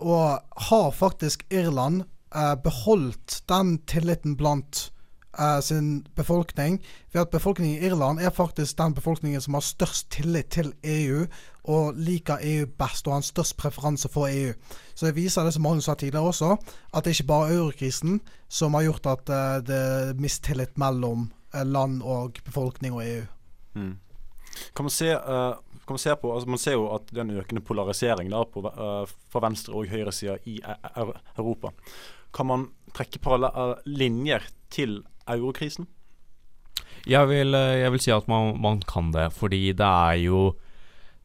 har 0.69 0.91
faktisk 0.93 1.47
Irland 1.49 2.03
eh, 2.35 2.53
beholdt 2.61 3.41
den 3.49 3.79
tilliten 3.89 4.37
blant 4.37 4.91
eh, 5.39 5.59
sin 5.61 6.05
befolkning. 6.15 6.79
Ved 7.13 7.21
at 7.21 7.29
befolkningen 7.29 7.77
i 7.77 7.85
Irland 7.87 8.19
er 8.19 8.29
faktisk 8.29 8.77
den 8.77 8.93
befolkningen 8.93 9.41
som 9.41 9.53
har 9.53 9.61
størst 9.61 10.09
tillit 10.11 10.49
til 10.53 10.73
EU, 10.83 11.25
og 11.63 11.93
liker 11.95 12.41
EU 12.43 12.65
best 12.79 13.07
og 13.07 13.13
har 13.13 13.21
en 13.21 13.27
størst 13.27 13.57
preferanse 13.57 14.09
for 14.11 14.27
EU. 14.27 14.53
Så 14.95 15.05
det 15.05 15.15
viser 15.15 15.43
det 15.43 15.53
som 15.55 15.63
Magnus 15.63 15.87
sa 15.87 15.95
tidligere 15.95 16.27
også, 16.33 16.57
at 16.93 17.05
det 17.05 17.15
ikke 17.15 17.29
bare 17.31 17.49
er 17.49 17.61
eurokrisen 17.61 18.19
som 18.49 18.73
har 18.73 18.83
gjort 18.89 19.07
at 19.07 19.29
uh, 19.29 19.61
det 19.63 19.77
er 19.77 20.19
mistillit 20.19 20.77
mellom 20.77 21.29
uh, 21.55 21.63
land 21.63 22.01
og 22.03 22.41
befolkning 22.45 22.93
og 22.93 23.05
EU. 23.07 23.23
Mm. 23.79 23.95
Kan 24.75 24.85
man 24.85 24.93
se, 24.93 25.15
man 25.15 26.17
på 26.21 26.33
altså 26.33 26.49
Man 26.49 26.61
ser 26.61 26.77
jo 26.77 26.87
at 26.95 27.09
det 27.09 27.17
er 27.17 27.25
en 27.25 27.37
økende 27.41 27.61
polarisering 27.61 28.29
da, 28.31 28.43
eh, 28.43 29.07
fra 29.29 29.39
venstre- 29.39 29.73
og 29.73 29.87
høyresida 29.87 30.37
i 30.45 30.59
E- 30.61 30.77
E- 30.95 31.19
Europa. 31.37 31.71
Kan 32.33 32.45
man 32.45 32.67
trekke 32.93 33.19
parallelle 33.19 33.75
linjer 33.85 34.41
til 34.69 35.03
eurokrisen? 35.29 35.87
Jeg 37.07 37.27
vil, 37.27 37.55
eh, 37.55 37.81
jeg 37.83 37.91
vil 37.91 38.03
si 38.03 38.11
at 38.15 38.27
man, 38.31 38.55
man 38.61 38.79
kan 38.87 39.11
det, 39.11 39.31
fordi 39.35 39.73
det 39.75 39.87
er 39.87 40.19
jo 40.23 40.55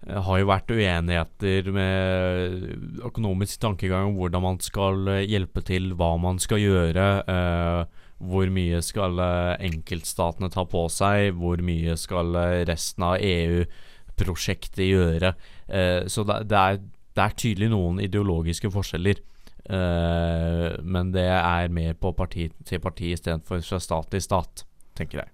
eh, 0.07 0.19
har 0.27 0.41
jo 0.41 0.49
vært 0.51 0.73
uenigheter 0.75 1.71
med 1.75 3.05
økonomisk 3.07 3.61
tankegang 3.63 4.11
om 4.11 4.19
hvordan 4.19 4.43
man 4.43 4.59
skal 4.65 5.07
eh, 5.09 5.27
hjelpe 5.31 5.63
til, 5.63 5.93
hva 5.95 6.17
man 6.19 6.43
skal 6.43 6.63
gjøre. 6.63 7.07
Eh, 7.31 8.05
hvor 8.19 8.51
mye 8.51 8.81
skal 8.83 9.21
enkeltstatene 9.63 10.51
ta 10.51 10.65
på 10.67 10.89
seg? 10.91 11.37
Hvor 11.39 11.61
mye 11.63 11.95
skal 11.95 12.35
resten 12.67 13.05
av 13.07 13.23
EU-prosjektet 13.23 14.83
gjøre? 14.89 15.37
Eh, 15.71 16.03
så 16.11 16.25
det, 16.27 16.41
det, 16.51 16.59
er, 16.59 16.81
det 17.15 17.23
er 17.23 17.37
tydelig 17.39 17.71
noen 17.71 18.03
ideologiske 18.03 18.73
forskjeller. 18.75 19.23
Eh, 19.69 20.79
men 20.85 21.13
det 21.13 21.27
er 21.29 21.69
mer 21.69 21.93
på 22.01 22.13
parti 22.17 22.49
til 22.65 22.81
parti 22.81 23.13
istedenfor 23.13 23.61
fra 23.61 23.81
stat 23.85 24.09
til 24.11 24.23
stat, 24.23 24.65
tenker 24.97 25.19
jeg. 25.23 25.29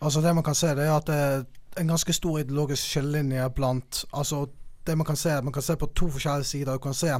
Altså 0.00 0.20
Det 0.20 0.34
man 0.34 0.44
kan 0.44 0.54
se, 0.54 0.66
det 0.66 0.86
er 0.86 0.96
at 0.96 1.06
det 1.06 1.16
er 1.16 1.44
en 1.80 1.88
ganske 1.88 2.12
stor 2.12 2.38
ideologisk 2.38 2.82
skillelinje 2.82 3.50
blant 3.50 4.04
Altså 4.12 4.46
det 4.86 4.96
Man 4.96 5.06
kan 5.06 5.16
se 5.16 5.42
Man 5.42 5.52
kan 5.52 5.62
se 5.62 5.76
på 5.76 5.86
to 5.86 6.08
forskjellige 6.08 6.44
sider. 6.44 6.72
Du 6.72 6.78
kan 6.78 6.94
se 6.94 7.12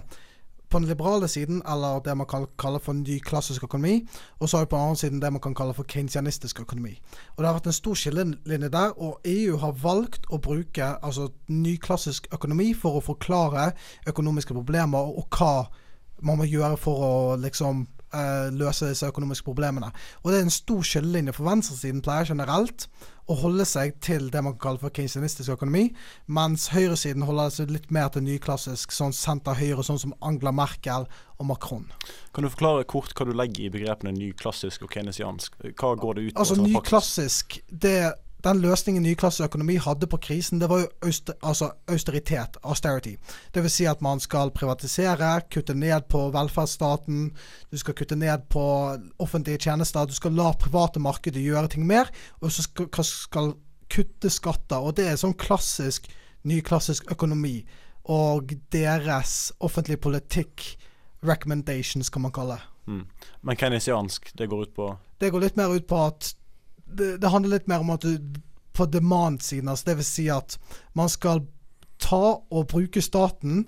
på 0.70 0.78
den 0.78 0.88
liberale 0.88 1.28
siden, 1.28 1.62
eller 1.68 2.00
det 2.00 2.16
man 2.16 2.26
kan 2.26 2.46
kalle 2.58 2.80
for 2.80 2.92
ny 2.92 3.18
klassisk 3.18 3.64
økonomi. 3.64 4.08
Og 4.38 4.48
så 4.48 4.56
har 4.56 4.64
vi 4.64 4.68
på 4.68 4.76
den 4.76 4.84
andre 4.84 4.96
siden 4.96 5.22
det 5.22 5.32
man 5.32 5.40
kan 5.40 5.54
kalle 5.54 5.74
for 5.74 5.82
keynesianistisk 5.82 6.60
økonomi. 6.60 7.00
Og 7.36 7.38
Det 7.38 7.46
har 7.46 7.54
vært 7.54 7.66
en 7.66 7.72
stor 7.72 7.94
skillelinje 7.94 8.68
der, 8.68 9.02
og 9.02 9.20
EU 9.24 9.56
har 9.56 9.72
valgt 9.72 10.26
å 10.30 10.38
bruke 10.38 10.94
altså 11.02 11.28
ny 11.48 11.76
klassisk 11.76 12.26
økonomi 12.32 12.74
for 12.74 12.90
å 12.90 13.04
forklare 13.04 13.72
økonomiske 14.06 14.54
problemer, 14.54 14.98
og 14.98 15.26
hva 15.38 15.66
man 16.22 16.40
må 16.40 16.48
gjøre 16.48 16.76
for 16.80 17.06
å 17.06 17.14
liksom 17.40 17.86
eh, 18.14 18.50
løse 18.54 18.90
disse 18.90 19.08
økonomiske 19.08 19.46
problemene. 19.46 19.92
Og 20.22 20.30
det 20.30 20.40
er 20.40 20.46
en 20.48 20.54
stor 20.54 20.84
skillelinje. 20.86 21.34
For 21.36 21.48
venstresiden 21.48 22.02
pleier 22.04 22.30
generelt 22.32 22.88
å 23.30 23.36
holde 23.38 23.64
seg 23.68 23.94
til 24.02 24.26
det 24.32 24.42
man 24.42 24.56
kan 24.56 24.62
kalle 24.64 24.82
for 24.82 24.94
keynesianistisk 24.94 25.52
økonomi, 25.54 25.84
mens 26.26 26.66
høyresiden 26.74 27.22
holder 27.28 27.52
seg 27.54 27.70
litt 27.70 27.90
mer 27.94 28.08
til 28.10 28.24
nyklassisk, 28.26 28.90
sånn 28.94 29.14
senter-høyre, 29.14 29.84
sånn 29.86 30.00
som 30.02 30.14
Angela 30.26 30.52
Merkel 30.56 31.06
og 31.38 31.46
Macron. 31.52 31.86
Kan 32.34 32.46
du 32.46 32.50
forklare 32.50 32.88
kort 32.90 33.14
hva 33.14 33.28
du 33.28 33.34
legger 33.36 33.68
i 33.68 33.74
begrepene 33.76 34.14
nyklassisk 34.16 34.88
og 34.88 34.90
keynesiansk? 34.96 35.60
Hva 35.78 35.94
går 36.00 36.18
det 36.18 36.26
ut 36.26 36.34
på? 36.34 36.42
Altså 36.42 36.58
nyklassisk, 36.58 37.60
det 37.70 38.12
den 38.44 38.60
løsningen 38.62 39.04
nyklasseøkonomi 39.04 39.76
hadde 39.84 40.08
på 40.10 40.20
krisen, 40.22 40.60
det 40.60 40.68
var 40.70 40.82
jo 40.82 40.88
auster, 41.06 41.36
altså 41.42 41.70
austeritet, 41.90 42.56
austerity. 42.62 43.16
Det 43.54 43.62
vil 43.64 43.72
si 43.72 43.86
at 43.90 44.00
man 44.04 44.20
skal 44.20 44.52
privatisere, 44.56 45.32
kutte 45.52 45.74
ned 45.74 46.08
på 46.08 46.26
velferdsstaten, 46.34 47.30
du 47.70 47.78
skal 47.80 47.96
kutte 47.98 48.16
ned 48.16 48.46
på 48.52 48.64
offentlige 49.18 49.66
tjenester, 49.66 50.06
du 50.06 50.16
skal 50.16 50.36
la 50.38 50.52
private 50.58 51.02
markedet 51.02 51.44
gjøre 51.44 51.74
ting 51.74 51.86
mer, 51.86 52.08
og 52.40 52.52
så 52.52 52.64
skal, 52.64 52.88
skal 53.04 53.52
kutte 53.90 54.30
skatter. 54.30 54.80
Og 54.80 54.96
det 54.96 55.10
er 55.10 55.20
sånn 55.20 55.36
klassisk 55.38 56.08
nyklassisk 56.48 57.10
økonomi. 57.12 57.60
Og 58.10 58.54
deres 58.72 59.52
offentlige 59.60 60.00
politikk, 60.00 60.64
recommendations, 61.26 62.08
kan 62.10 62.24
man 62.24 62.32
kalle 62.32 62.56
det. 62.56 62.66
Mm. 62.90 63.06
Men 63.42 63.56
keynesiansk, 63.60 64.32
det 64.38 64.48
går 64.48 64.62
ut 64.62 64.74
på 64.74 64.86
Det 65.20 65.28
går 65.30 65.42
litt 65.44 65.56
mer 65.56 65.68
ut 65.68 65.86
på 65.86 65.98
at 66.00 66.30
det, 66.96 67.16
det 67.22 67.32
handler 67.32 67.58
litt 67.58 67.70
mer 67.70 67.84
om 67.84 67.94
at 67.94 68.06
du 68.06 68.40
på 68.76 68.86
demand-siden, 68.86 69.68
altså 69.68 69.96
vil 69.98 70.06
si 70.06 70.28
at 70.32 70.56
man 70.96 71.10
skal 71.10 71.42
ta 72.00 72.38
og 72.40 72.68
bruke 72.70 73.02
staten 73.04 73.64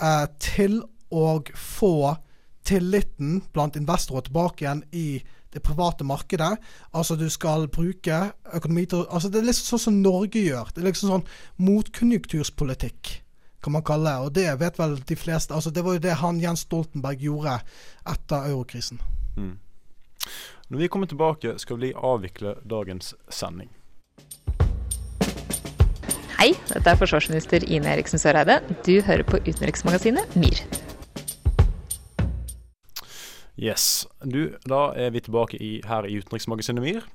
eh, 0.00 0.26
til 0.40 0.80
å 1.12 1.40
få 1.52 2.16
tilliten 2.66 3.42
blant 3.54 3.76
investorer 3.78 4.26
tilbake 4.26 4.64
igjen 4.64 4.82
i 4.96 5.08
det 5.54 5.62
private 5.64 6.04
markedet. 6.04 6.56
Altså 6.92 7.16
du 7.16 7.28
skal 7.32 7.68
bruke 7.72 8.16
økonomi 8.54 8.86
til 8.90 9.06
Altså 9.08 9.30
det 9.32 9.40
er 9.40 9.48
liksom 9.48 9.70
sånn 9.70 9.84
som 9.84 10.00
Norge 10.02 10.42
gjør. 10.42 10.72
Det 10.74 10.82
er 10.82 10.88
liksom 10.90 11.12
sånn 11.12 11.28
motkonjunkturspolitikk, 11.68 13.12
kan 13.64 13.76
man 13.76 13.86
kalle 13.86 14.10
det. 14.10 14.24
Og 14.24 14.34
det 14.36 14.48
vet 14.60 14.80
vel 14.80 14.98
de 15.08 15.16
fleste. 15.16 15.54
Altså 15.54 15.70
det 15.70 15.84
var 15.86 15.96
jo 15.96 16.04
det 16.08 16.18
han 16.22 16.42
Jens 16.42 16.66
Stoltenberg 16.66 17.22
gjorde 17.22 17.60
etter 18.04 18.50
eurokrisen. 18.50 19.00
Mm. 19.36 19.54
Når 20.68 20.78
vi 20.78 20.86
kommer 20.88 21.06
tilbake, 21.06 21.52
skal 21.62 21.78
vi 21.78 21.92
avvikle 21.94 22.56
dagens 22.66 23.12
sending. 23.30 23.68
Hei, 26.40 26.48
dette 26.72 26.90
er 26.90 26.98
forsvarsminister 26.98 27.62
Ine 27.70 27.92
Eriksen 27.92 28.18
Søreide. 28.18 28.56
Du 28.82 28.96
hører 29.06 29.22
på 29.22 29.38
utenriksmagasinet 29.46 30.34
MIR. 30.34 30.58
Yes. 33.54 34.08
Du, 34.26 34.56
da 34.66 34.80
er 34.98 35.14
vi 35.14 35.22
tilbake 35.22 35.60
i, 35.62 35.70
her 35.86 36.08
i 36.08 36.18
utenriksmagasinet 36.18 36.82
MIR. 36.82 37.06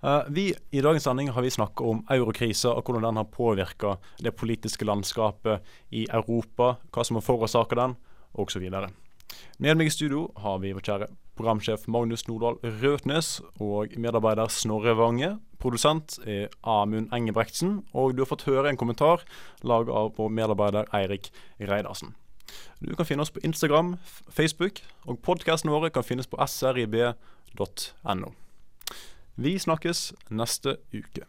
Uh, 0.00 0.24
vi, 0.32 0.46
I 0.72 0.80
dagens 0.80 1.04
sending 1.04 1.28
har 1.36 1.44
vi 1.44 1.52
snakket 1.52 1.84
om 1.84 2.00
eurokrisa 2.16 2.72
og 2.72 2.88
hvordan 2.88 3.04
den 3.10 3.20
har 3.20 3.28
påvirka 3.28 3.98
det 4.24 4.32
politiske 4.40 4.88
landskapet 4.88 5.60
i 5.92 6.06
Europa, 6.08 6.78
hva 6.88 7.04
som 7.04 7.20
har 7.20 7.28
forårsaket 7.28 7.76
den, 7.82 7.98
osv. 8.32 8.64
Med 9.60 9.76
meg 9.76 9.92
i 9.92 9.92
studio 9.92 10.30
har 10.40 10.64
vi 10.64 10.72
vår 10.72 10.88
kjære 10.88 11.10
programsjef 11.38 11.86
Magnus 11.90 12.26
Nordahl 12.28 12.58
Røtnes 12.82 13.38
og 13.62 13.94
medarbeider 14.00 14.50
Snorre 14.52 14.94
Wange. 14.98 15.34
Produsent 15.62 16.18
er 16.28 16.52
Amund 16.62 17.12
Engebrektsen, 17.14 17.82
og 17.92 18.14
du 18.14 18.22
har 18.22 18.30
fått 18.30 18.46
høre 18.48 18.70
en 18.70 18.80
kommentar 18.80 19.24
laget 19.62 19.92
av 19.94 20.12
vår 20.18 20.30
medarbeider 20.34 20.90
Eirik 20.94 21.30
Reidarsen. 21.60 22.14
Du 22.84 22.94
kan 22.94 23.08
finne 23.08 23.24
oss 23.24 23.32
på 23.34 23.42
Instagram, 23.46 23.96
Facebook, 24.28 24.82
og 25.08 25.22
podkastene 25.24 25.72
våre 25.72 25.90
kan 25.90 26.06
finnes 26.06 26.28
på 26.28 26.38
srib.no. 26.46 28.34
Vi 29.34 29.56
snakkes 29.58 30.12
neste 30.30 30.76
uke. 30.94 31.24